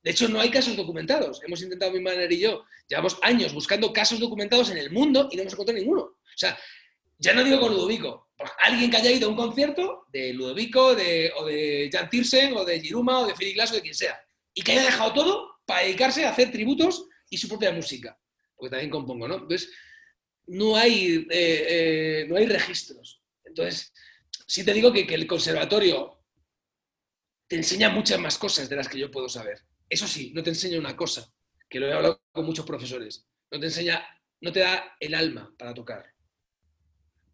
[0.03, 1.41] De hecho, no hay casos documentados.
[1.43, 5.36] Hemos intentado mi madre y yo, llevamos años buscando casos documentados en el mundo y
[5.36, 6.01] no hemos encontrado ninguno.
[6.01, 6.58] O sea,
[7.18, 8.30] ya no digo con Ludovico,
[8.60, 12.66] alguien que haya ido a un concierto de Ludovico, de, o de Jan Tiersen, o
[12.66, 14.20] de Giruma, o de Philip Glass, o de quien sea,
[14.53, 18.20] y que haya dejado todo para dedicarse a hacer tributos y su propia música,
[18.55, 19.36] porque también compongo, ¿no?
[19.36, 19.72] Entonces,
[20.47, 23.22] no hay, eh, eh, no hay registros.
[23.43, 23.91] Entonces,
[24.47, 26.24] sí te digo que, el conservatorio
[27.47, 29.61] te enseña muchas más cosas de las que yo puedo saber.
[29.89, 31.32] Eso sí, no te enseña una cosa,
[31.70, 33.28] que lo he hablado con muchos profesores.
[33.51, 34.05] No te enseña,
[34.41, 36.05] no te da el alma para tocar.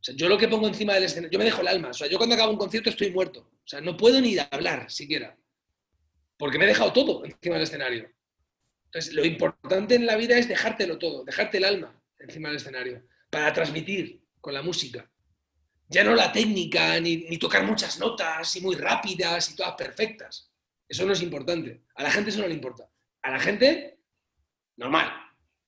[0.01, 1.89] O sea, yo lo que pongo encima del escenario, yo me dejo el alma.
[1.89, 3.41] O sea, yo cuando acabo un concierto estoy muerto.
[3.41, 5.37] O sea, no puedo ni hablar siquiera.
[6.37, 8.11] Porque me he dejado todo encima del escenario.
[8.91, 13.01] Entonces, lo importante en la vida es dejártelo todo, dejarte el alma encima del escenario,
[13.29, 15.09] para transmitir con la música.
[15.87, 20.51] Ya no la técnica, ni, tocar muchas notas y muy rápidas y todas perfectas.
[20.89, 21.83] Eso no es importante.
[21.95, 22.89] A la gente eso no le importa.
[23.21, 23.97] A la gente,
[24.75, 25.09] normal.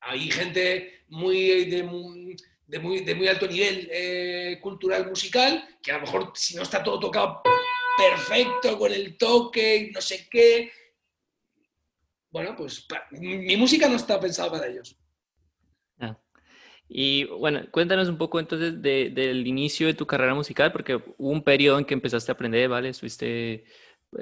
[0.02, 6.56] Hay gente muy de, muy, alto nivel eh, cultural, musical, que a lo mejor si
[6.58, 7.42] no está todo tocado
[7.98, 10.72] perfecto, con el toque, no sé qué.
[12.34, 14.98] Bueno, pues mi música no está pensada para ellos.
[16.00, 16.18] Ah.
[16.90, 21.44] Y bueno, cuéntanos un poco entonces del inicio de tu carrera musical, porque hubo un
[21.44, 22.90] periodo en que empezaste a aprender, ¿vale?
[22.90, 23.66] Estuviste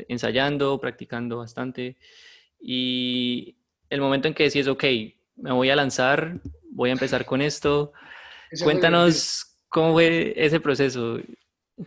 [0.09, 1.97] ensayando, practicando bastante.
[2.59, 3.55] Y
[3.89, 4.83] el momento en que decís, ok,
[5.37, 7.93] me voy a lanzar, voy a empezar con esto.
[8.61, 11.17] Cuéntanos cómo fue ese proceso.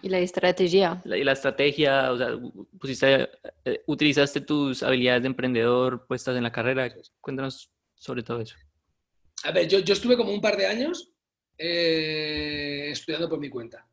[0.03, 1.03] Y la estrategia.
[1.05, 2.39] y la estrategia, o sea,
[2.79, 3.29] pusiste,
[3.65, 6.93] eh, utilizaste tus habilidades de emprendedor puestas en la carrera.
[7.21, 8.57] Cuéntanos sobre todo eso.
[9.45, 11.11] A ver, yo, yo estuve como un par de años
[11.59, 13.87] eh, estudiando por mi cuenta.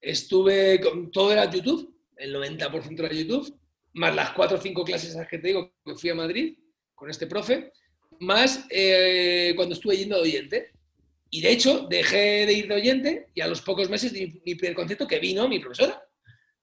[0.00, 3.58] Estuve con todo era YouTube, el 90% de YouTube,
[3.94, 6.56] más las cuatro o cinco clases que te digo que fui a Madrid
[6.94, 7.72] con este profe,
[8.20, 10.70] más eh, cuando estuve yendo de oyente.
[11.34, 14.54] Y de hecho, dejé de ir de oyente y a los pocos meses di mi
[14.54, 16.00] primer concierto que vino mi profesora,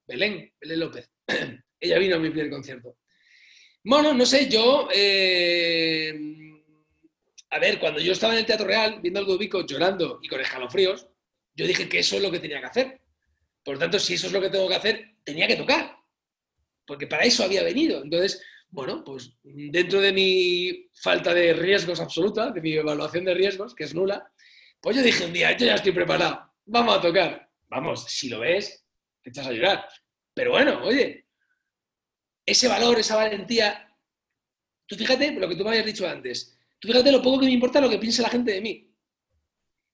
[0.06, 1.10] Belén, Belén López.
[1.78, 2.96] Ella vino a mi primer concierto.
[3.84, 4.88] Bueno, no sé, yo...
[4.90, 6.18] Eh,
[7.50, 10.40] a ver, cuando yo estaba en el Teatro Real viendo al Dubico llorando y con
[10.40, 11.06] escalofríos,
[11.54, 13.00] yo dije que eso es lo que tenía que hacer.
[13.62, 15.96] Por lo tanto, si eso es lo que tengo que hacer, tenía que tocar,
[16.86, 18.02] porque para eso había venido.
[18.02, 23.74] Entonces, bueno, pues dentro de mi falta de riesgos absoluta, de mi evaluación de riesgos,
[23.74, 24.32] que es nula,
[24.82, 27.48] pues yo dije un día, yo ya estoy preparado, vamos a tocar.
[27.68, 28.84] Vamos, si lo ves,
[29.22, 29.88] te echas a llorar.
[30.34, 31.26] Pero bueno, oye,
[32.44, 33.88] ese valor, esa valentía,
[34.86, 37.52] tú fíjate lo que tú me habías dicho antes, tú fíjate lo poco que me
[37.52, 38.92] importa lo que piensa la gente de mí.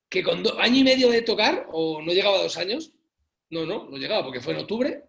[0.08, 2.94] Que con año y medio de tocar, o no llegaba a dos años,
[3.50, 5.04] no, no, no llegaba, porque fue en octubre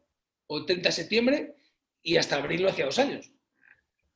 [0.47, 1.55] o 30 de septiembre
[2.03, 3.31] y hasta abril lo hacía dos años.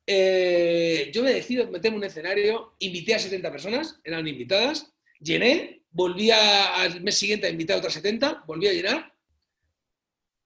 [0.05, 4.93] Eh, yo me decido meterme en un escenario, invité a 70 personas, eran invitadas,
[5.23, 9.13] llené, volví al mes siguiente a invitar a otras 70, volví a llenar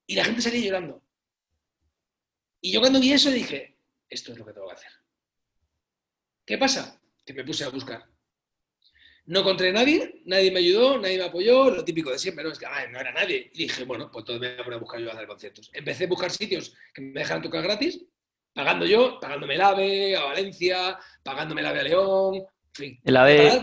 [0.06, 1.04] y la gente salía llorando.
[2.62, 3.78] Y yo cuando vi eso dije,
[4.10, 4.92] esto es lo que tengo que hacer.
[6.46, 7.00] ¿Qué pasa?
[7.26, 8.06] Que me puse a buscar.
[9.26, 12.58] No encontré nadie, nadie me ayudó, nadie me apoyó, lo típico de siempre, no, es
[12.58, 13.52] que no era nadie.
[13.54, 15.70] Y dije, bueno, pues todo me voy a poner a buscar yo a hacer conciertos.
[15.74, 18.06] Empecé a buscar sitios que me dejaran tocar gratis,
[18.54, 23.00] pagando yo, pagándome el AVE a Valencia, pagándome el AVE a León, en fin.
[23.04, 23.62] El AVE,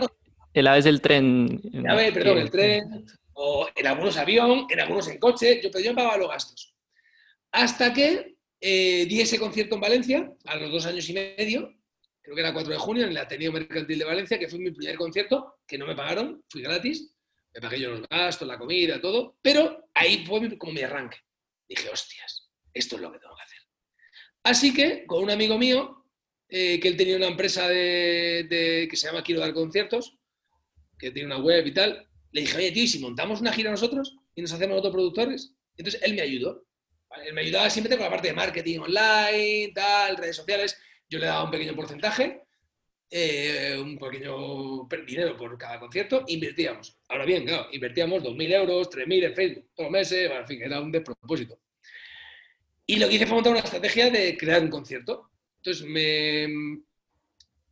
[0.55, 1.61] el AVE es el tren.
[1.71, 5.83] El AVE, perdón, el tren, o en algunos avión, en algunos en coche, yo, pero
[5.83, 6.73] yo pagaba los gastos.
[7.51, 11.73] Hasta que eh, di ese concierto en Valencia, a los dos años y medio,
[12.21, 14.71] creo que era 4 de junio, en el Ateneo Mercantil de Valencia, que fue mi
[14.71, 17.13] primer concierto, que no me pagaron, fui gratis,
[17.53, 21.17] me pagué yo los gastos, la comida, todo, pero ahí fue como mi arranque.
[21.67, 23.59] Dije, hostias, esto es lo que tengo que hacer.
[24.43, 26.05] Así que, con un amigo mío,
[26.47, 30.17] eh, que él tenía una empresa de, que se llama Quiero Dar Conciertos,
[30.97, 33.71] que tiene una web y tal, le dije, oye, tío, ¿y si montamos una gira
[33.71, 35.53] nosotros y nos hacemos autoproductores?
[35.77, 36.65] Entonces él me ayudó.
[37.25, 40.77] Él me ayudaba siempre con la parte de marketing online, tal, redes sociales.
[41.09, 42.41] Yo le daba un pequeño porcentaje,
[43.09, 46.97] eh, un pequeño dinero por cada concierto, invertíamos.
[47.07, 50.81] Ahora bien, claro, invertíamos 2.000 euros, 3.000 en Facebook, todos los meses, en fin, era
[50.81, 51.59] un despropósito.
[52.85, 55.31] Y lo que hice fue montar una estrategia de crear un concierto.
[55.57, 56.47] Entonces me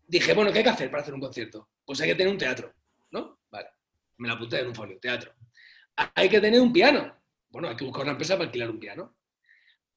[0.07, 1.69] dije, bueno, ¿qué hay que hacer para hacer un concierto?
[1.85, 2.73] Pues hay que tener un teatro,
[4.23, 5.33] me lo apunté en un folio, teatro.
[6.15, 7.15] Hay que tener un piano.
[7.49, 9.15] Bueno, hay que buscar una empresa para alquilar un piano.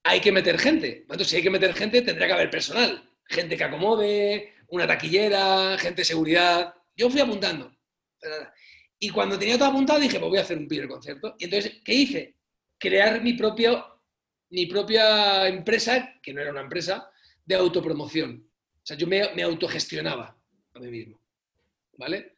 [0.02, 0.98] Hay que meter gente.
[1.00, 3.10] Entonces, si hay que meter gente, tendría que haber personal.
[3.24, 6.74] Gente que acomode, una taquillera, gente de seguridad.
[6.94, 7.74] Yo fui apuntando.
[8.98, 11.34] Y cuando tenía todo apuntado, dije, pues voy a hacer un primer concierto.
[11.38, 12.36] Y entonces, ¿qué hice?
[12.78, 13.96] Crear mi propio
[14.50, 17.10] mi propia empresa, que no era una empresa,
[17.44, 18.48] de autopromoción.
[18.76, 20.38] O sea, yo me, autogestionaba
[20.74, 21.20] a mí mismo.
[21.98, 22.35] ¿Vale?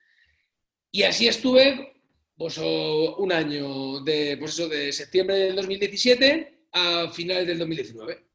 [0.91, 1.95] Y así estuve
[2.37, 8.27] pues, un año, de, pues eso, de septiembre del 2017 a finales del 2019.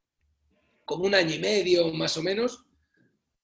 [0.84, 2.64] Como un año y medio más o menos,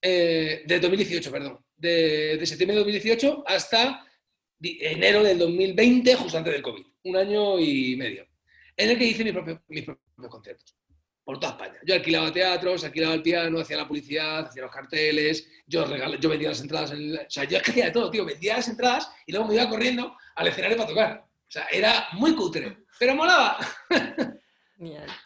[0.02, 1.58] eh, de 2018, perdón.
[1.76, 4.06] De, de septiembre de 2018 hasta
[4.62, 6.84] enero del 2020, justo antes del COVID.
[7.04, 8.26] Un año y medio.
[8.76, 9.60] En el que hice mis propios,
[10.28, 10.76] conciertos.
[11.30, 11.78] Por toda España.
[11.86, 15.86] Yo alquilaba teatros, alquilaba el piano, hacía la publicidad, hacía los carteles, yo,
[16.18, 16.90] yo vendía las entradas.
[16.90, 18.24] En o sea, yo hacía de todo, tío.
[18.24, 21.24] Vendía las entradas y luego me iba corriendo al escenario para tocar.
[21.24, 23.58] O sea, era muy cutre, pero molaba.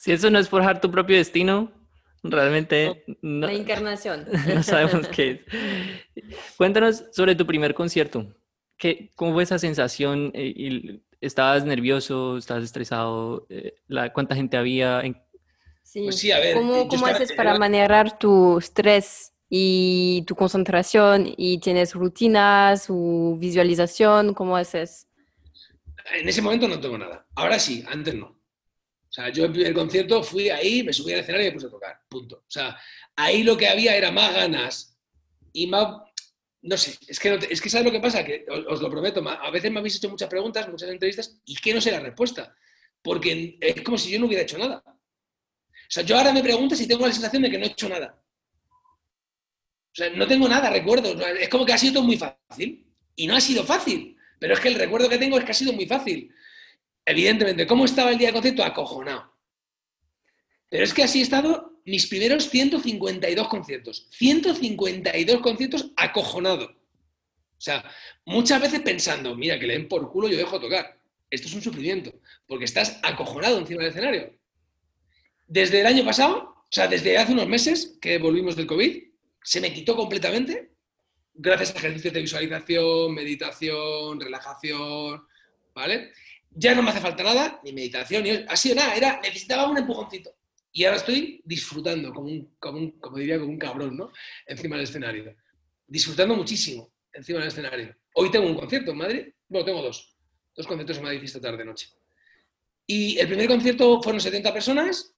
[0.00, 1.70] Si eso no es forjar tu propio destino,
[2.24, 4.26] realmente no, la encarnación.
[4.52, 6.26] No sabemos qué es.
[6.56, 8.26] Cuéntanos sobre tu primer concierto.
[8.76, 10.32] ¿Qué, ¿Cómo fue esa sensación?
[10.34, 12.36] Eh, ¿Estabas nervioso?
[12.36, 13.46] ¿Estabas estresado?
[13.48, 15.02] Eh, la, ¿Cuánta gente había?
[15.84, 16.02] Sí.
[16.02, 16.56] Pues sí, a ver.
[16.56, 21.32] ¿Cómo, cómo haces para manejar tu estrés y tu concentración?
[21.36, 24.34] ¿Y tienes rutinas o visualización?
[24.34, 25.06] ¿Cómo haces?
[26.12, 27.24] En ese momento no tengo nada.
[27.36, 28.26] Ahora sí, antes no.
[28.26, 31.54] O sea, yo en el primer concierto fui ahí, me subí al escenario y me
[31.54, 32.00] puse a tocar.
[32.08, 32.38] Punto.
[32.38, 32.76] O sea,
[33.14, 34.98] ahí lo que había era más ganas
[35.52, 36.02] y más
[36.64, 38.24] no sé, es que, es que ¿sabes lo que pasa?
[38.24, 41.74] Que os, lo prometo, a veces me habéis hecho muchas preguntas, muchas entrevistas, y que
[41.74, 42.56] no sé la respuesta,
[43.02, 44.82] porque es como si yo no hubiera hecho nada.
[45.84, 47.88] O sea, yo ahora me pregunto si tengo la sensación de que no he hecho
[47.88, 48.20] nada.
[49.92, 51.14] O sea, no tengo nada, recuerdo.
[51.26, 52.86] Es como que ha sido muy fácil.
[53.16, 54.16] Y no ha sido fácil.
[54.38, 56.34] Pero es que el recuerdo que tengo es que ha sido muy fácil.
[57.04, 58.64] Evidentemente, ¿cómo estaba el día de concierto?
[58.64, 59.32] Acojonado.
[60.70, 64.08] Pero es que así he estado mis primeros 152 conciertos.
[64.10, 66.66] 152 conciertos acojonado.
[66.66, 67.84] O sea,
[68.26, 70.98] muchas veces pensando, mira, que le den por culo, yo dejo tocar.
[71.30, 72.12] Esto es un sufrimiento,
[72.46, 74.34] porque estás acojonado encima del escenario.
[75.46, 79.02] Desde el año pasado, o sea, desde hace unos meses que volvimos del COVID,
[79.42, 80.72] se me quitó completamente,
[81.34, 85.26] gracias a ejercicios de visualización, meditación, relajación,
[85.74, 86.12] ¿vale?
[86.50, 88.30] Ya no me hace falta nada, ni meditación, ni...
[88.30, 90.34] Ha sido nada, era, necesitaba un empujoncito.
[90.72, 94.12] Y ahora estoy disfrutando, como, un, como, diría, como un cabrón, ¿no?
[94.46, 95.36] Encima del escenario.
[95.86, 97.94] Disfrutando muchísimo encima del escenario.
[98.14, 99.26] Hoy tengo un concierto en Madrid.
[99.48, 100.16] Bueno, tengo dos.
[100.56, 101.90] Dos conciertos en Madrid esta tarde-noche.
[102.86, 105.13] Y el primer concierto fueron 70 personas,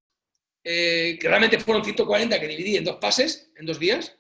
[0.69, 4.19] eh, que realmente fueron 140 que dividí en dos pases, en dos días,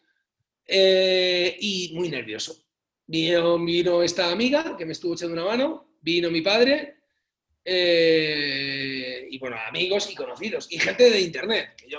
[0.64, 2.64] eh, y muy nervioso.
[3.04, 6.98] Vino, vino esta amiga que me estuvo echando una mano, vino mi padre,
[7.64, 11.98] eh, y bueno, amigos y conocidos, y gente de internet, que yo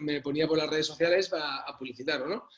[0.00, 2.48] me, ponía por las redes sociales para, a publicitarlo, ¿no?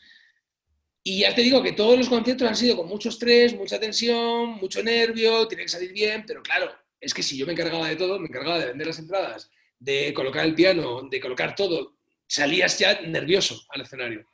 [1.02, 4.52] Y ya te digo que todos los conciertos han sido con mucho estrés, mucha tensión,
[4.52, 7.96] mucho nervio, tiene que salir bien, pero claro, es que si yo me encargaba de
[7.96, 12.78] todo, me encargaba de vender las entradas, de colocar el piano, de colocar todo, salías
[12.78, 14.26] ya nervioso al escenario.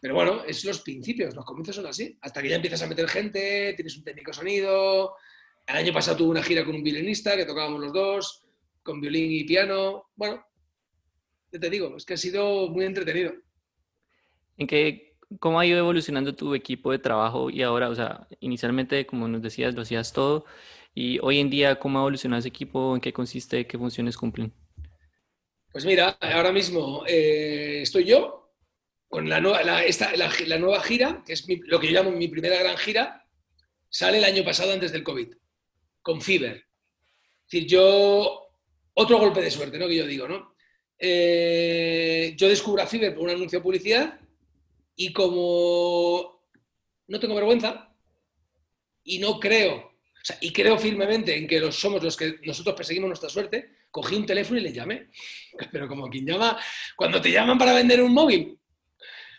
[0.00, 2.16] Pero bueno, es los principios, los comienzos son así.
[2.20, 5.16] Hasta que ya empiezas a meter gente, tienes un técnico sonido,
[5.66, 8.44] el año pasado tuve una gira con un violinista que tocábamos los dos,
[8.82, 10.04] con violín y piano.
[10.14, 10.44] Bueno,
[11.50, 13.32] ya te digo, es que ha sido muy entretenido.
[14.58, 19.06] ¿En qué, cómo ha ido evolucionando tu equipo de trabajo y ahora, o sea, inicialmente,
[19.06, 20.44] como nos decías, lo hacías todo,
[20.94, 22.94] y hoy en día, ¿cómo ha evolucionado ese equipo?
[22.94, 23.66] ¿En qué consiste?
[23.66, 24.52] ¿Qué funciones cumplen?
[25.76, 28.50] Pues mira, ahora mismo eh, estoy yo
[29.10, 33.28] con la nueva, gira, que es lo que yo llamo mi primera gran gira,
[33.90, 35.34] sale el año pasado antes del COVID
[36.00, 36.56] con Fiverr.
[36.56, 38.48] Es decir, yo,
[38.94, 39.86] otro golpe de suerte, ¿no?
[39.86, 40.54] Que yo digo, ¿no?
[40.98, 44.18] Eh, yo descubro a Fiverr por un anuncio de publicidad
[44.94, 46.48] y como
[47.06, 47.94] no tengo vergüenza
[49.04, 49.92] y no creo,
[50.40, 54.26] y creo firmemente en que los, somos los que nosotros perseguimos nuestra suerte, cogí un
[54.26, 55.10] teléfono y le llamé.
[55.72, 56.58] Pero como quien llama,
[56.96, 58.58] cuando te llaman para vender un móvil.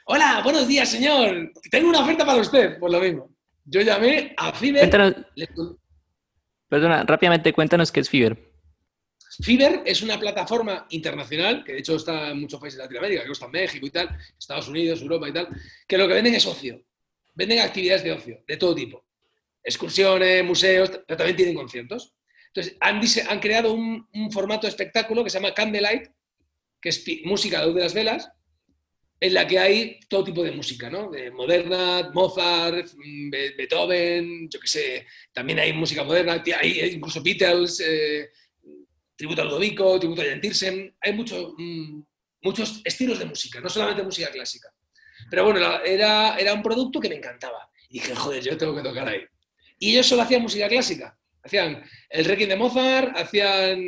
[0.06, 1.52] Hola, buenos días, señor.
[1.70, 2.80] Tengo una oferta para usted.
[2.80, 3.36] Pues lo mismo.
[3.66, 5.26] Yo llamé a Fiverr.
[6.70, 8.38] Perdona, rápidamente cuéntanos qué es Fiverr.
[9.42, 13.32] Fiverr es una plataforma internacional, que de hecho está en muchos países de Latinoamérica, que
[13.32, 15.48] está en México y tal, Estados Unidos, Europa y tal,
[15.88, 16.82] que lo que venden es ocio.
[17.36, 19.06] Venden actividades de ocio, de todo tipo.
[19.62, 22.16] Excursiones, museos, pero también tienen conciertos.
[22.48, 26.10] Entonces, han, han creado un, formato de espectáculo que se llama Candlelight,
[26.82, 28.30] que es música de las velas,
[29.20, 31.10] en la que hay todo tipo de música, ¿no?
[31.10, 37.80] De moderna, Mozart, mm, Beethoven, yo qué sé, también hay música moderna, hay incluso Beatles,
[37.80, 38.30] eh,
[39.16, 42.04] tributo a Ludovico, tributo a Jan Tiersen, hay mm,
[42.42, 44.72] muchos estilos de música, no solamente música clásica.
[45.30, 47.70] Pero bueno, era, era un producto que me encantaba.
[47.90, 49.22] Y dije, joder, yo tengo que tocar ahí.
[49.80, 51.18] Y ellos solo hacían música clásica.
[51.48, 53.80] Hacían el Requiem de Mozart, hacían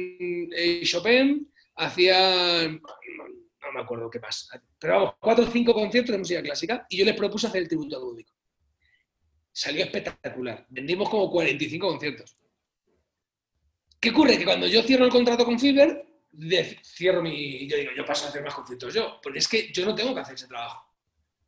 [0.55, 2.81] eh, Chopin, hacían...
[2.81, 4.49] No, me acuerdo qué más.
[4.79, 7.67] Pero vamos, cuatro o cinco conciertos de música clásica y yo les propuse hacer el
[7.67, 8.33] tributo a Ludovico.
[9.51, 10.65] Salió espectacular.
[10.69, 12.37] Vendimos como 45 conciertos.
[13.99, 14.37] ¿Qué ocurre?
[14.37, 16.07] Que cuando yo cierro el contrato con Fiverr,
[16.81, 17.67] cierro mi.
[17.67, 20.15] Yo digo, yo paso a hacer más conciertos yo, porque es que yo no tengo
[20.15, 20.87] que hacer ese trabajo.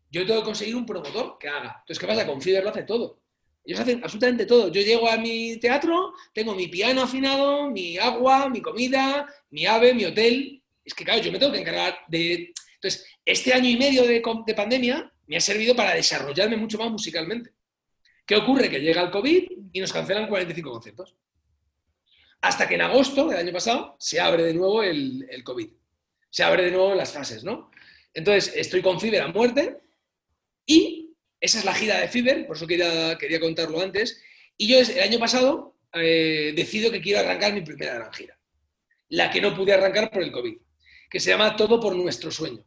[0.10, 1.78] Yo tengo que conseguir un promotor que haga.
[1.80, 2.28] Entonces, ¿qué pasa?
[2.28, 3.21] Con Fiverr lo hace todo.
[3.64, 4.72] Ellos hacen absolutamente todo.
[4.72, 9.94] Yo llego a mi teatro, tengo mi piano afinado, mi agua, mi comida, mi ave,
[9.94, 10.62] mi hotel.
[10.84, 12.54] Es que, claro, yo me tengo que encargar de.
[12.76, 16.90] Entonces, este año y medio de, de pandemia me ha servido para desarrollarme mucho más
[16.90, 17.52] musicalmente.
[18.26, 18.70] ¿Qué ocurre?
[18.70, 21.16] Que llega el COVID y nos cancelan 45 conciertos.
[22.42, 25.70] Hasta que en agosto del año pasado se abre de nuevo el, COVID.
[26.30, 27.70] Se abre de nuevo las fases, ¿no?
[28.14, 29.82] Entonces, estoy con Fiverr a muerte
[30.66, 31.11] y
[31.42, 34.22] esa es la gira de Fiverr, por eso quería, quería contarlo antes.
[34.58, 38.40] Y yo el año pasado eh, decido que quiero arrancar mi primera gran gira,
[39.10, 40.56] la que no pude arrancar por el COVID,
[41.10, 42.64] que se llama Todo por nuestro sueño.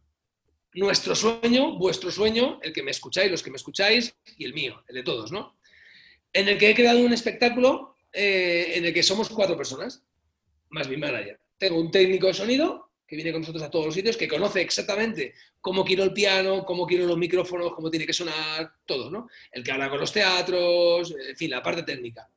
[0.74, 4.82] Nuestro sueño, vuestro sueño, el que me escucháis, los que me escucháis, y el mío,
[4.88, 5.56] el de todos, ¿no?
[6.32, 10.02] En el que he creado un espectáculo eh, en el que somos cuatro personas,
[10.70, 11.38] más mi manager.
[11.58, 14.60] Tengo un técnico de sonido que viene con nosotros a todos los sitios, que conoce
[14.60, 19.28] exactamente cómo quiero el piano, cómo quiero los micrófonos, cómo tiene que sonar, todo, ¿no?
[19.52, 22.28] El que habla con los teatros, en fin, la parte técnica.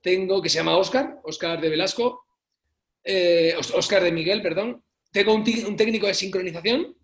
[0.00, 2.24] Tengo, que se llama Oscar, Oscar de Velasco,
[3.04, 4.82] eh, Oscar de Miguel, perdón.
[5.10, 6.96] Tengo un, un, técnico de sincronización,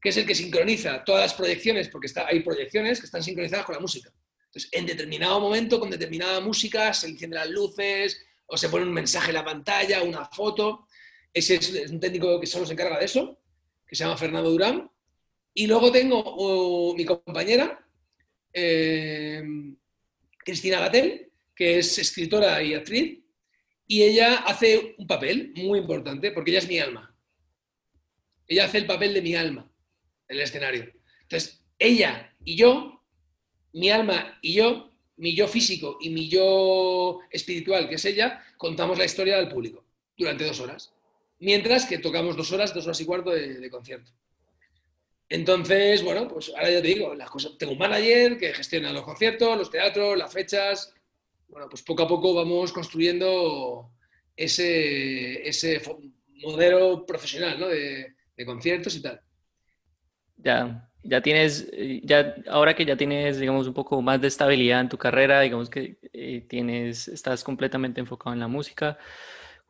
[0.00, 3.66] que es el que sincroniza todas las proyecciones, porque está, hay proyecciones que están sincronizadas
[3.66, 4.12] con la música.
[4.46, 8.92] Entonces, en determinado momento, con determinada música, se encienden las luces o se pone un
[8.92, 10.86] mensaje en la pantalla, una foto.
[11.32, 13.38] Ese es un técnico que solo se encarga de eso,
[13.86, 14.90] que se llama Fernando Durán.
[15.54, 17.86] Y luego tengo mi compañera,
[18.52, 19.42] eh,
[20.38, 23.20] Cristina Gatel, que es escritora y actriz,
[23.86, 27.14] y ella hace un papel muy importante, porque ella es mi alma.
[28.46, 29.70] Ella hace el papel de mi alma
[30.28, 30.92] en el escenario.
[31.22, 33.02] Entonces, ella y yo
[33.72, 38.98] mi alma y yo, mi yo físico y mi yo espiritual, que es ella, contamos
[38.98, 39.84] la historia al público
[40.16, 40.92] durante dos horas.
[41.42, 44.12] Mientras que tocamos dos horas, dos horas y cuarto de, concierto.
[45.28, 49.02] Entonces, bueno, pues ahora ya te digo, las cosas, tengo un manager que gestiona los
[49.02, 50.94] conciertos, los teatros, las fechas.
[51.48, 53.90] Bueno, pues poco a poco vamos construyendo
[54.36, 55.82] ese, ese
[56.44, 57.66] modelo profesional ¿no?
[57.66, 59.20] de, de conciertos y tal.
[60.36, 61.68] Ya, ya tienes,
[62.04, 65.68] ya, ahora que ya tienes, digamos, un poco más de estabilidad en tu carrera, digamos
[65.68, 68.96] que eh, tienes, estás completamente enfocado en la música,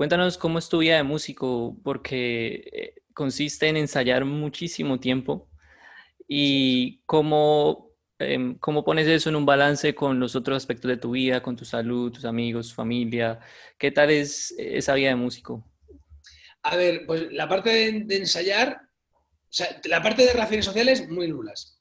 [0.02, 5.48] cuéntanos cómo es tu vida de músico, porque eh, consiste en ensayar muchísimo tiempo
[6.26, 11.12] y cómo, em, cómo pones eso en un balance con los otros aspectos de tu
[11.12, 13.38] vida, con tu salud, tus amigos, familia.
[13.78, 15.64] ¿Qué tal es esa vida de músico?
[16.64, 17.70] A ver, pues la parte
[18.04, 21.80] de ensayar o sea, la parte de relaciones sociales, muy nulas.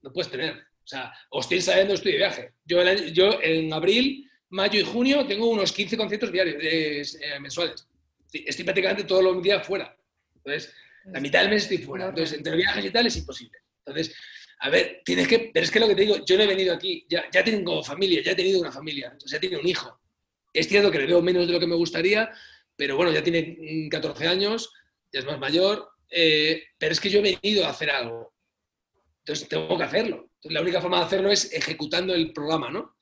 [0.00, 0.54] No puedes tener.
[0.54, 2.54] O sea, o estoy ensayando, estoy de viaje.
[2.64, 2.82] Yo,
[3.12, 7.86] yo en abril, mayo y junio tengo unos 15 conciertos diarios, eh, mensuales.
[8.32, 9.96] Estoy prácticamente todos los días fuera.
[10.36, 10.72] Entonces,
[11.06, 12.08] la mitad del mes estoy fuera.
[12.08, 13.58] Entonces, entre viajes y tal es imposible.
[13.84, 14.14] Entonces,
[14.60, 16.72] a ver, tienes que, pero es que lo que te digo, yo no he venido
[16.72, 20.00] aquí, ya, ya tengo familia, ya he tenido una familia, ya tiene un hijo.
[20.52, 22.30] Es cierto que le veo menos de lo que me gustaría,
[22.76, 24.72] pero bueno, ya tiene 14 años,
[25.12, 28.32] ya es más mayor, eh, pero es que yo he venido a hacer algo.
[29.18, 30.30] Entonces tengo que hacerlo.
[30.36, 32.93] Entonces, la única forma de hacerlo es ejecutando el programa, ¿no?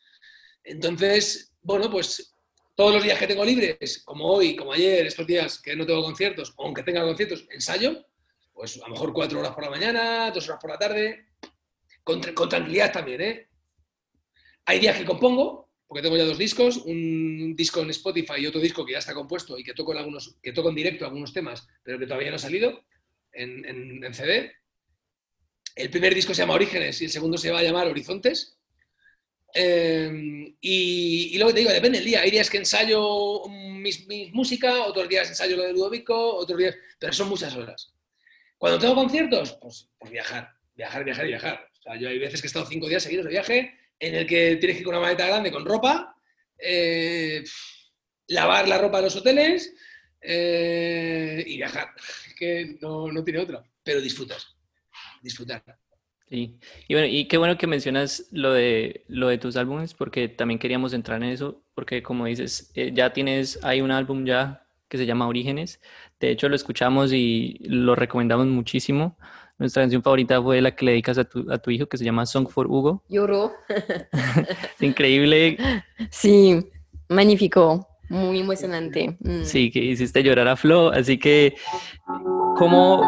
[0.64, 2.34] Entonces, bueno, pues
[2.74, 6.02] todos los días que tengo libres, como hoy, como ayer, estos días que no tengo
[6.02, 8.06] conciertos, aunque tenga conciertos, ensayo,
[8.52, 11.26] pues a lo mejor cuatro horas por la mañana, dos horas por la tarde,
[12.04, 13.48] con, tranquilidad también, ¿eh?
[14.64, 18.60] Hay días que compongo, porque tengo ya dos discos, un disco en Spotify y otro
[18.60, 21.32] disco que ya está compuesto y que toco en, algunos, que toco en directo algunos
[21.32, 22.84] temas, pero que todavía no ha salido
[23.32, 24.52] en, CD.
[25.74, 28.58] El primer disco se llama Orígenes y el segundo se va a llamar Horizontes.
[29.54, 32.20] Eh, y, luego te digo, depende del día.
[32.22, 36.76] Hay días que ensayo mi música, otros días ensayo lo de Ludovico, otros días.
[36.98, 37.92] Pero son muchas horas.
[38.58, 41.68] Cuando tengo conciertos, pues, pues viajar, viajar, viajar y viajar.
[41.80, 44.26] O sea, yo hay veces que he estado cinco días seguidos de viaje en el
[44.26, 46.14] que tienes que ir con una maleta grande con ropa,
[46.58, 47.42] eh,
[48.28, 49.74] lavar la ropa de los hoteles
[50.20, 51.88] eh, y viajar.
[52.38, 53.62] Que no, no tiene otra.
[53.84, 54.56] Pero disfrutas.
[55.22, 55.62] Disfrutar.
[56.32, 56.58] Sí,
[56.88, 60.58] y bueno, y qué bueno que mencionas lo de, lo de tus álbumes, porque también
[60.58, 64.96] queríamos entrar en eso, porque como dices, eh, ya tienes, hay un álbum ya que
[64.96, 65.78] se llama Orígenes,
[66.20, 69.18] de hecho lo escuchamos y lo recomendamos muchísimo.
[69.58, 72.04] Nuestra canción favorita fue la que le dedicas a tu, a tu hijo, que se
[72.06, 73.04] llama Song for Hugo.
[73.10, 73.52] Lloró.
[74.80, 75.58] increíble.
[76.10, 76.66] Sí,
[77.10, 79.18] magnífico, muy emocionante.
[79.20, 79.42] Mm.
[79.44, 81.56] Sí, que hiciste llorar a Flo, así que,
[82.56, 83.02] ¿cómo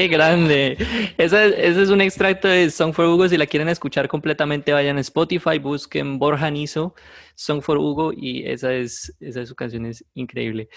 [0.00, 0.78] Qué grande.
[1.18, 3.28] Ese, es un extracto de Song for Hugo.
[3.28, 6.94] Si la quieren escuchar completamente, vayan a Spotify, busquen Borja Niso,
[7.34, 10.70] Song for Hugo, y esa es, esa su canción, es increíble.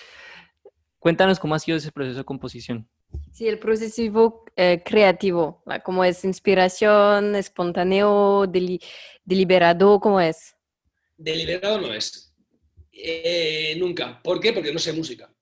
[1.00, 2.90] Cuéntanos cómo ha sido ese proceso de composición.
[3.32, 8.46] Sí, el proceso eh, creativo, ¿cómo es inspiración, espontáneo,
[9.24, 10.54] deliberado, ¿cómo es?
[11.16, 12.36] Deliberado no es.
[12.92, 14.22] Eh, nunca.
[14.22, 14.52] ¿Por qué?
[14.52, 15.33] Porque no sé música.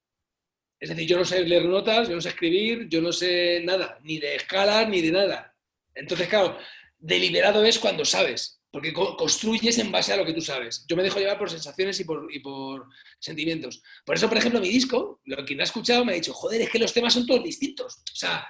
[0.82, 3.99] Es decir, yo no sé leer notas, yo no sé escribir, yo no sé nada,
[4.01, 5.55] ni de escalas, ni de nada.
[5.93, 6.57] Entonces, claro,
[6.97, 10.84] deliberado es cuando sabes, porque construyes en base a lo que tú sabes.
[10.88, 12.88] Yo me dejo llevar por sensaciones y por,
[13.19, 13.84] sentimientos.
[14.03, 16.61] Por eso, por ejemplo, mi disco, lo que me ha escuchado me ha dicho, joder,
[16.61, 17.97] es que los temas son todos distintos.
[18.11, 18.47] O sea,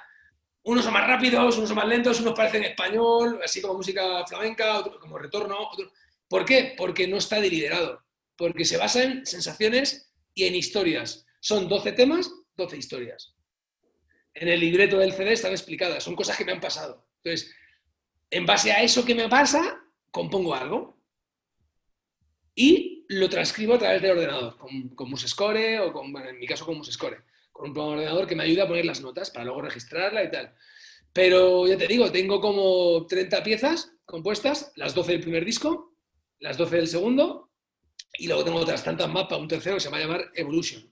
[0.64, 4.78] unos son más rápidos, unos son más lentos, unos parecen español, así como música flamenca,
[4.80, 5.70] otro, como retorno.
[6.30, 6.76] ¿Por qué?
[6.78, 8.06] Porque no está deliberado.
[8.38, 11.26] Porque se basa en sensaciones y en historias.
[11.42, 13.34] Son 12 temas, 12 historias.
[14.34, 17.08] En el libreto del CD están explicadas, son cosas que me han pasado.
[17.24, 17.54] Entonces,
[18.30, 21.02] en base a eso que me pasa, compongo algo
[22.54, 26.64] y lo transcribo a través del ordenador, con, con Musescore o con, en mi caso
[26.64, 30.24] con Musescore, con un ordenador que me ayuda a poner las notas para luego registrarla
[30.24, 30.54] y tal.
[31.12, 35.96] Pero ya te digo, tengo como 30 piezas compuestas, las 12 del primer disco,
[36.40, 37.50] las 12 del segundo,
[38.14, 40.91] y luego tengo otras tantas más para un tercero que se va a llamar Evolution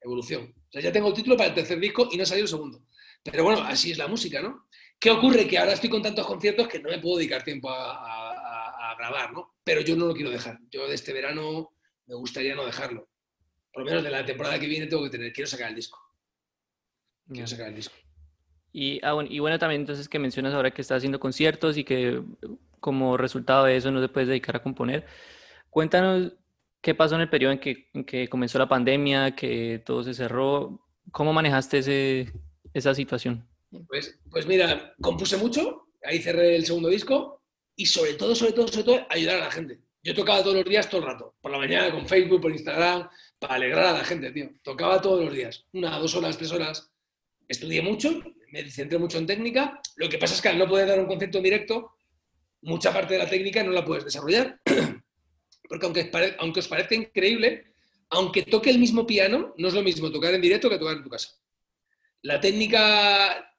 [0.00, 0.54] evolución.
[0.68, 2.50] O sea, ya tengo el título para el tercer disco y no ha salido el
[2.50, 2.84] segundo.
[3.22, 4.68] Pero bueno, así es la música, ¿no?
[4.98, 5.46] ¿Qué ocurre?
[5.46, 9.54] Que ahora estoy con tantos conciertos que no me puedo dedicar tiempo a, grabar, ¿no?
[9.62, 10.58] Pero yo no lo quiero dejar.
[10.70, 11.70] Yo de este verano
[12.06, 13.08] me gustaría no dejarlo.
[13.72, 16.00] Por lo menos de la temporada que viene tengo que tener, quiero sacar el disco.
[17.28, 17.94] Quiero sacar el disco.
[18.72, 21.84] Y, ah, bueno, y bueno, también entonces que mencionas ahora que estás haciendo conciertos y
[21.84, 22.20] que
[22.80, 25.06] como resultado de eso no te puedes dedicar a componer.
[25.70, 26.32] Cuéntanos
[26.80, 30.86] ¿Qué pasó en el periodo en que, que, comenzó la pandemia, que todo se cerró?
[31.10, 32.32] ¿Cómo manejaste ese,
[32.72, 33.48] esa situación?
[33.88, 37.42] Pues, pues mira, compuse mucho, ahí cerré el segundo disco
[37.74, 39.80] y sobre todo, sobre todo, sobre todo, ayudar a la gente.
[40.02, 43.08] Yo tocaba todos los días, todo el rato, por la mañana con Facebook, por Instagram,
[43.38, 44.50] para alegrar a la gente, tío.
[44.62, 46.90] Tocaba todos los días, una, dos horas, tres horas.
[47.48, 48.22] Estudié mucho,
[48.52, 49.80] me centré mucho en técnica.
[49.96, 51.92] Lo que pasa es que al no poder dar un concepto en directo,
[52.62, 54.60] mucha parte de la técnica no la puedes desarrollar.
[55.68, 57.66] Porque aunque, os parezca increíble,
[58.10, 61.02] aunque toque el mismo piano, no es lo mismo tocar en directo que tocar en
[61.02, 61.30] tu casa.
[62.22, 63.54] La técnica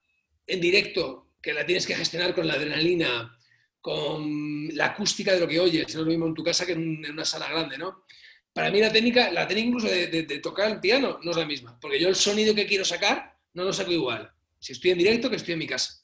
[0.47, 3.37] en directo, que la tienes que gestionar con la adrenalina,
[3.79, 6.73] con la acústica de lo que oyes, no es lo mismo en tu casa que
[6.73, 8.03] en, una sala grande, ¿no?
[8.51, 11.79] Para mí la técnica, la técnica incluso de, tocar el piano no es la misma,
[11.79, 14.29] porque yo el sonido que quiero sacar no lo saco igual.
[14.59, 16.03] Si estoy en directo que estoy en mi casa.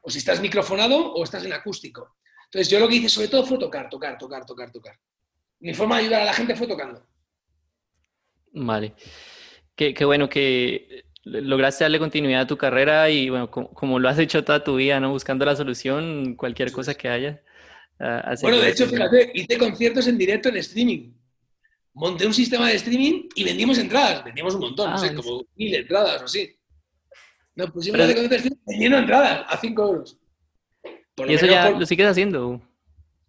[0.00, 2.16] O si estás microfonado o estás en acústico.
[2.50, 4.98] Entonces yo lo que hice sobre todo fue tocar, tocar, tocar, tocar, tocar.
[5.60, 7.04] Mi forma de ayudar a la gente fue tocando.
[8.52, 8.94] Vale.
[9.76, 14.44] Qué, bueno que lograste darle continuidad a tu carrera y bueno, como, lo has hecho
[14.44, 15.10] toda tu vida, ¿no?
[15.10, 17.42] Buscando la solución, cualquier cosa que haya.
[18.00, 21.12] Ah, bueno, de hecho, fíjate, hice conciertos en directo en streaming.
[21.92, 24.24] Monté un sistema de streaming y vendimos entradas.
[24.24, 26.56] Vendimos un montón, no sé, ah, como mil entradas o así.
[27.54, 28.28] Nos pusimos Pero...
[28.28, 30.16] de vendiendo entradas a cinco euros.
[31.26, 32.60] ¿Y eso ya lo sigues haciendo?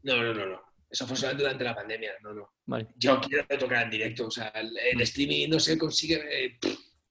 [0.04, 0.62] No, no, no, no.
[0.90, 2.50] Eso fue solamente durante la pandemia, no, no.
[2.96, 6.58] Yo quiero tocar en directo, o sea, el, streaming no se consigue, eh,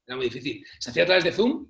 [0.07, 0.65] era muy difícil.
[0.81, 1.67] Se hacía a través de Zoom,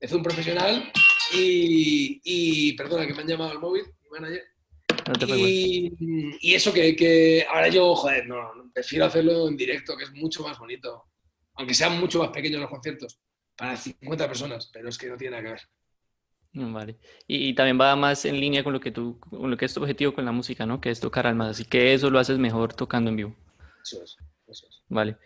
[0.00, 0.92] de Zoom profesional,
[1.32, 4.44] y, perdona que me han llamado al móvil, mi manager.
[6.40, 10.42] y, eso que, que, ahora yo, joder, no, prefiero hacerlo en directo, que es mucho
[10.42, 11.04] más bonito.
[11.54, 13.20] Aunque sean mucho más pequeños los conciertos,
[13.56, 15.62] para 50 personas, pero es que no tiene nada que ver.
[16.54, 16.96] Mm, vale.
[17.26, 19.80] Y, también va más en línea con lo que tú, con lo que es tu
[19.80, 20.80] objetivo con la música, ¿no?
[20.80, 21.50] Que es tocar almas.
[21.50, 23.36] Así que eso lo haces mejor tocando en vivo.
[23.82, 24.82] Eso es, eso es.
[24.88, 25.16] Vale.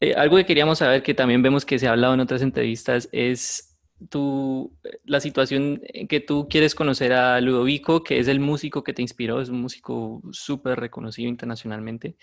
[0.00, 3.08] Eh, algo que queríamos saber, que también vemos que se ha hablado en otras entrevistas,
[3.12, 8.82] es tu, la situación en que tú quieres conocer a Ludovico, que es el músico
[8.82, 12.16] que te inspiró, es un músico súper reconocido internacionalmente,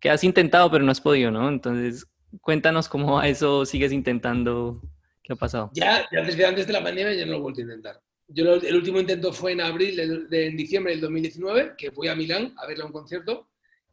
[0.00, 1.48] que has intentado pero no has podido, ¿no?
[1.48, 2.06] Entonces,
[2.40, 4.80] cuéntanos cómo a eso sigues intentando,
[5.28, 5.70] ¿qué ha pasado?
[5.74, 8.00] Ya, ya desde antes de la pandemia ya no lo he vuelto a intentar.
[8.26, 12.16] Yo el último intento fue en abril, de, en diciembre del 2019, que fui a
[12.16, 13.48] Milán a verle a un concierto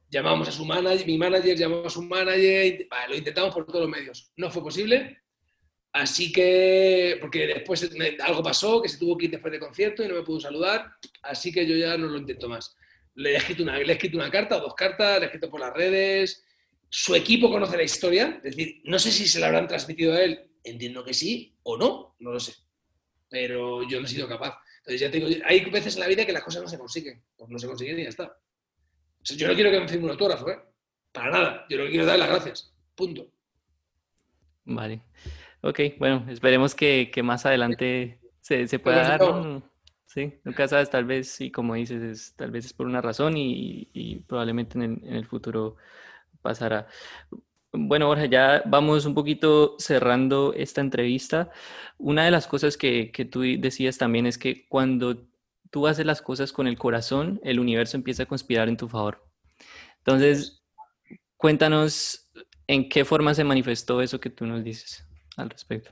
[0.10, 3.90] llamamos a su manager, mi manager llamó a su manager, lo intentamos por todos los
[3.90, 4.32] medios.
[4.38, 5.22] No fue posible,
[5.92, 7.90] así que, porque después
[8.24, 10.92] algo pasó, que se tuvo que ir después del concierto y no me pudo saludar,
[11.24, 12.76] así que yo ya no lo intento más.
[13.16, 15.50] Le he escrito una, le he escrito una carta o dos cartas, le he escrito
[15.50, 16.46] por las redes,
[16.90, 20.22] su equipo conoce la historia, es decir, no sé si se la habrán transmitido a
[20.22, 22.54] él, entiendo que sí o no, no lo sé,
[23.30, 24.58] pero yo no he sido capaz.
[24.80, 27.50] Entonces ya tengo, hay veces en la vida que las cosas no se consiguen, pues
[27.50, 28.38] no se consiguen y ya está
[29.34, 30.60] yo no quiero que me firme un autógrafo, ¿eh?
[31.12, 31.66] Para nada.
[31.70, 32.74] Yo lo que quiero dar las gracias.
[32.94, 33.28] Punto.
[34.66, 35.02] Vale.
[35.62, 39.64] Ok, bueno, esperemos que, más adelante se, pueda dar.
[40.06, 44.24] Sí, nunca sabes, tal vez, y como dices, tal vez es por una razón y,
[44.28, 45.78] probablemente en el, futuro
[46.42, 46.88] pasará.
[47.78, 51.52] Bueno, Borja, ya vamos un poquito cerrando esta entrevista.
[51.98, 55.28] Una de las cosas que, que tú decías también es que cuando
[55.72, 59.26] tú haces las cosas con el corazón, el universo empieza a conspirar en tu favor.
[59.98, 60.64] Entonces,
[61.38, 62.32] cuéntanos
[62.68, 65.06] en qué forma se manifestó eso que tú nos dices
[65.38, 65.92] al respecto.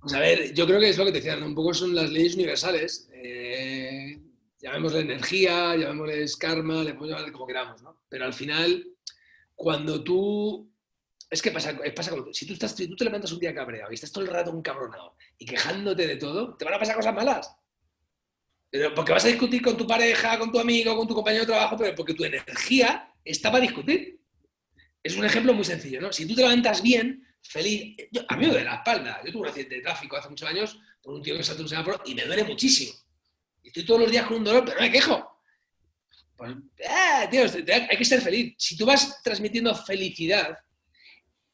[0.00, 2.10] Pues a ver, yo creo que es lo que te decía, un poco son las
[2.10, 3.08] leyes universales.
[3.12, 4.20] Eh,
[4.60, 8.02] llamémosle energía, llamémosle karma, le podemos llamar como queramos, ¿no?
[8.08, 8.84] Pero al final,
[9.54, 10.73] cuando tú
[11.30, 13.94] es que pasa, pasa como, si tú, estás, tú te levantas un día cabreado y
[13.94, 17.14] estás todo el rato un cabronado y quejándote de todo, te van a pasar cosas
[17.14, 17.56] malas.
[18.70, 21.52] Pero porque vas a discutir con tu pareja, con tu amigo, con tu compañero de
[21.52, 24.20] trabajo, pero porque tu energía está para discutir.
[25.02, 26.12] Es un ejemplo muy sencillo, ¿no?
[26.12, 27.96] Si tú te levantas bien, feliz.
[28.28, 29.20] a mí me duele la espalda.
[29.24, 31.68] Yo tuve un accidente de tráfico hace muchos años por un tío que saltó un
[31.68, 32.94] semáforo y me duele muchísimo.
[33.62, 35.40] Y estoy todos los días con un dolor, pero no me quejo.
[36.36, 38.54] Pues, eh, tío, hay que ser feliz.
[38.58, 40.58] Si tú vas transmitiendo felicidad,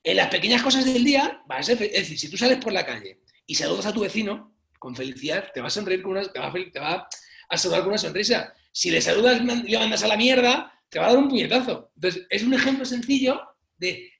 [0.03, 1.83] en las pequeñas cosas del día vas a ser.
[1.83, 5.51] Es decir, si tú sales por la calle y saludas a tu vecino, con felicidad,
[5.53, 8.55] te va a sonreír con una, te a saludar con una sonrisa.
[8.73, 11.91] Si le saludas y le mandas a la mierda, te va a dar un puñetazo.
[11.97, 13.41] Entonces, es un ejemplo sencillo
[13.77, 14.11] de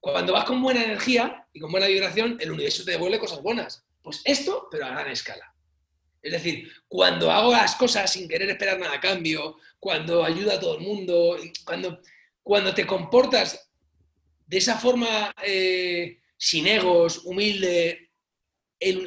[0.00, 3.84] cuando vas con buena energía y con buena vibración, el universo te devuelve cosas buenas.
[4.02, 5.52] Pues esto, pero a gran escala.
[6.22, 10.60] Es decir, cuando hago las cosas sin querer esperar nada a cambio, cuando ayuda a
[10.60, 12.00] todo el mundo, cuando,
[12.42, 13.70] cuando te comportas
[14.46, 18.10] de esa forma eh, sin egos, humilde,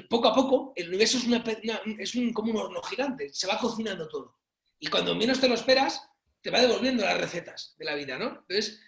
[0.09, 4.37] poco a poco, el universo es, un, como un horno gigante, se va cocinando todo.
[4.79, 6.01] Y cuando menos te lo esperas,
[6.41, 8.27] te va devolviendo las recetas de la vida, ¿no?
[8.47, 8.81] Entonces,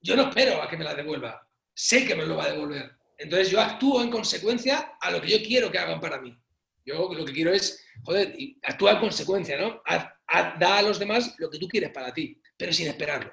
[0.00, 2.96] yo no espero a que me la devuelva, sé que me lo va a devolver.
[3.18, 6.34] Entonces, yo actúo en consecuencia a lo que yo quiero que hagan para mí.
[6.86, 9.82] Yo lo que quiero es, joder, actúa en consecuencia, ¿no?
[10.58, 13.32] da a los demás lo que tú quieres para ti, pero sin esperarlo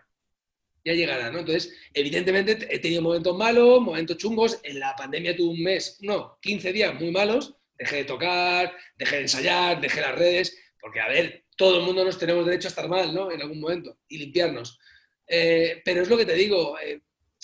[0.87, 1.39] ya llegará, ¿no?
[1.39, 4.59] Entonces, evidentemente he tenido momentos malos, momentos chungos.
[4.63, 7.55] En la pandemia tuve un mes, no, 15 días muy malos.
[7.77, 12.05] Dejé de tocar, dejé de ensayar, dejé las redes, porque, a ver, todo el mundo
[12.05, 13.29] nos tenemos derecho a estar mal, ¿no?
[13.29, 14.79] En algún momento y limpiarnos.
[15.27, 17.01] Eh, pero es lo que te digo, eh,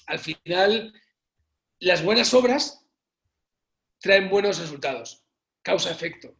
[0.08, 0.94] al final,
[1.80, 2.88] las buenas obras
[4.00, 5.26] traen buenos resultados,
[5.62, 6.38] causa-efecto.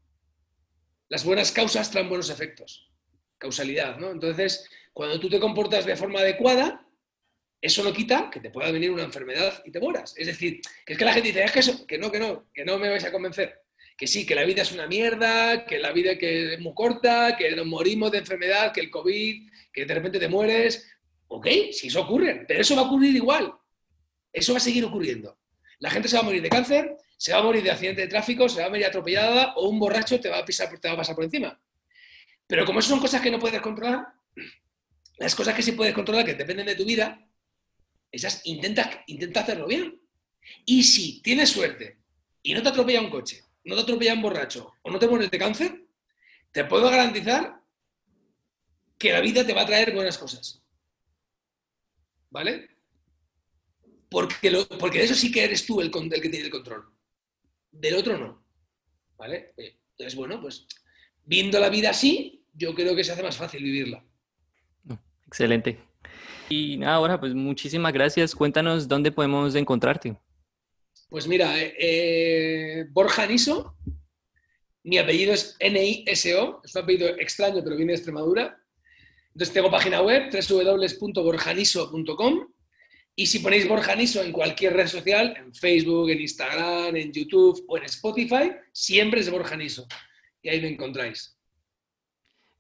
[1.10, 2.90] Las buenas causas traen buenos efectos,
[3.38, 4.12] causalidad, ¿no?
[4.12, 6.88] Entonces, cuando tú te comportas de forma adecuada,
[7.64, 10.14] eso no quita que te pueda venir una enfermedad y te mueras.
[10.18, 12.50] Es decir, que es que la gente dice, es que, eso, que no, que no,
[12.54, 13.62] que no me vais a convencer.
[13.98, 17.38] Que sí, que la vida es una mierda, que la vida que es muy corta,
[17.38, 20.94] que nos morimos de enfermedad, que el COVID, que de repente te mueres.
[21.30, 23.54] Ok, si eso ocurre, pero eso va a ocurrir igual.
[24.34, 25.40] Eso va a seguir ocurriendo.
[25.80, 28.08] La gente se va a morir de cáncer, se va a morir de accidente de
[28.10, 30.96] tráfico, se va a morir atropellada o un borracho te va a, pisar, te va
[30.96, 31.58] a pasar por encima.
[32.46, 34.06] Pero como eso son cosas que no puedes controlar,
[35.18, 37.26] las cosas que sí puedes controlar, que dependen de tu vida,
[38.14, 39.04] esas intenta,
[39.40, 40.00] hacerlo bien.
[40.66, 41.98] Y si tienes suerte
[42.44, 45.32] y no te atropella un coche, no te atropella un borracho o no te mueres
[45.32, 45.86] de cáncer,
[46.52, 47.60] te puedo garantizar
[49.00, 50.62] que la vida te va a traer buenas cosas.
[52.30, 52.70] ¿Vale?
[54.10, 56.94] Porque, porque de eso sí que eres tú el, el que tiene el control.
[57.72, 58.46] Del otro no.
[59.18, 59.54] ¿Vale?
[59.58, 60.68] Eh, entonces, bueno, pues
[61.26, 64.06] viendo la vida así, yo creo que se hace más fácil vivirla.
[65.26, 65.93] Excelente.
[66.50, 68.36] Y nada, ahora pues muchísimas gracias.
[68.36, 70.16] Cuéntanos dónde podemos encontrarte.
[71.10, 73.76] Pues mira, eh, eh, Borja Niso,
[74.84, 78.58] mi apellido es N-I-S-O, es un apellido extraño pero viene de Extremadura.
[79.28, 82.48] Entonces tengo página web www.borjaniso.com
[83.16, 87.64] Y si ponéis Borja Niso en cualquier red social, en Facebook, en Instagram, en YouTube
[87.68, 89.86] o en Spotify, siempre es Borja Niso.
[90.42, 91.38] Y ahí me encontráis.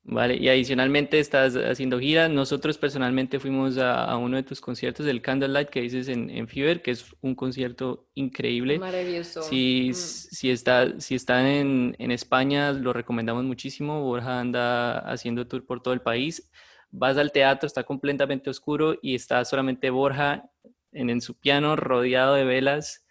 [0.06, 2.30] Vale, y adicionalmente estás haciendo giras.
[2.30, 6.82] Nosotros personalmente fuimos a, uno de tus conciertos, el Candlelight que dices en, en Fever,
[6.82, 8.80] que es un concierto increíble.
[8.80, 9.44] Maravilloso.
[9.44, 9.94] Si, Mm.
[9.94, 14.02] si, está, si están en, en España, lo recomendamos muchísimo.
[14.02, 16.52] Borja anda haciendo tour por todo el país.
[16.92, 20.44] Vas al teatro, está completamente oscuro y está solamente Borja
[20.92, 23.03] en, en su piano rodeado de velas.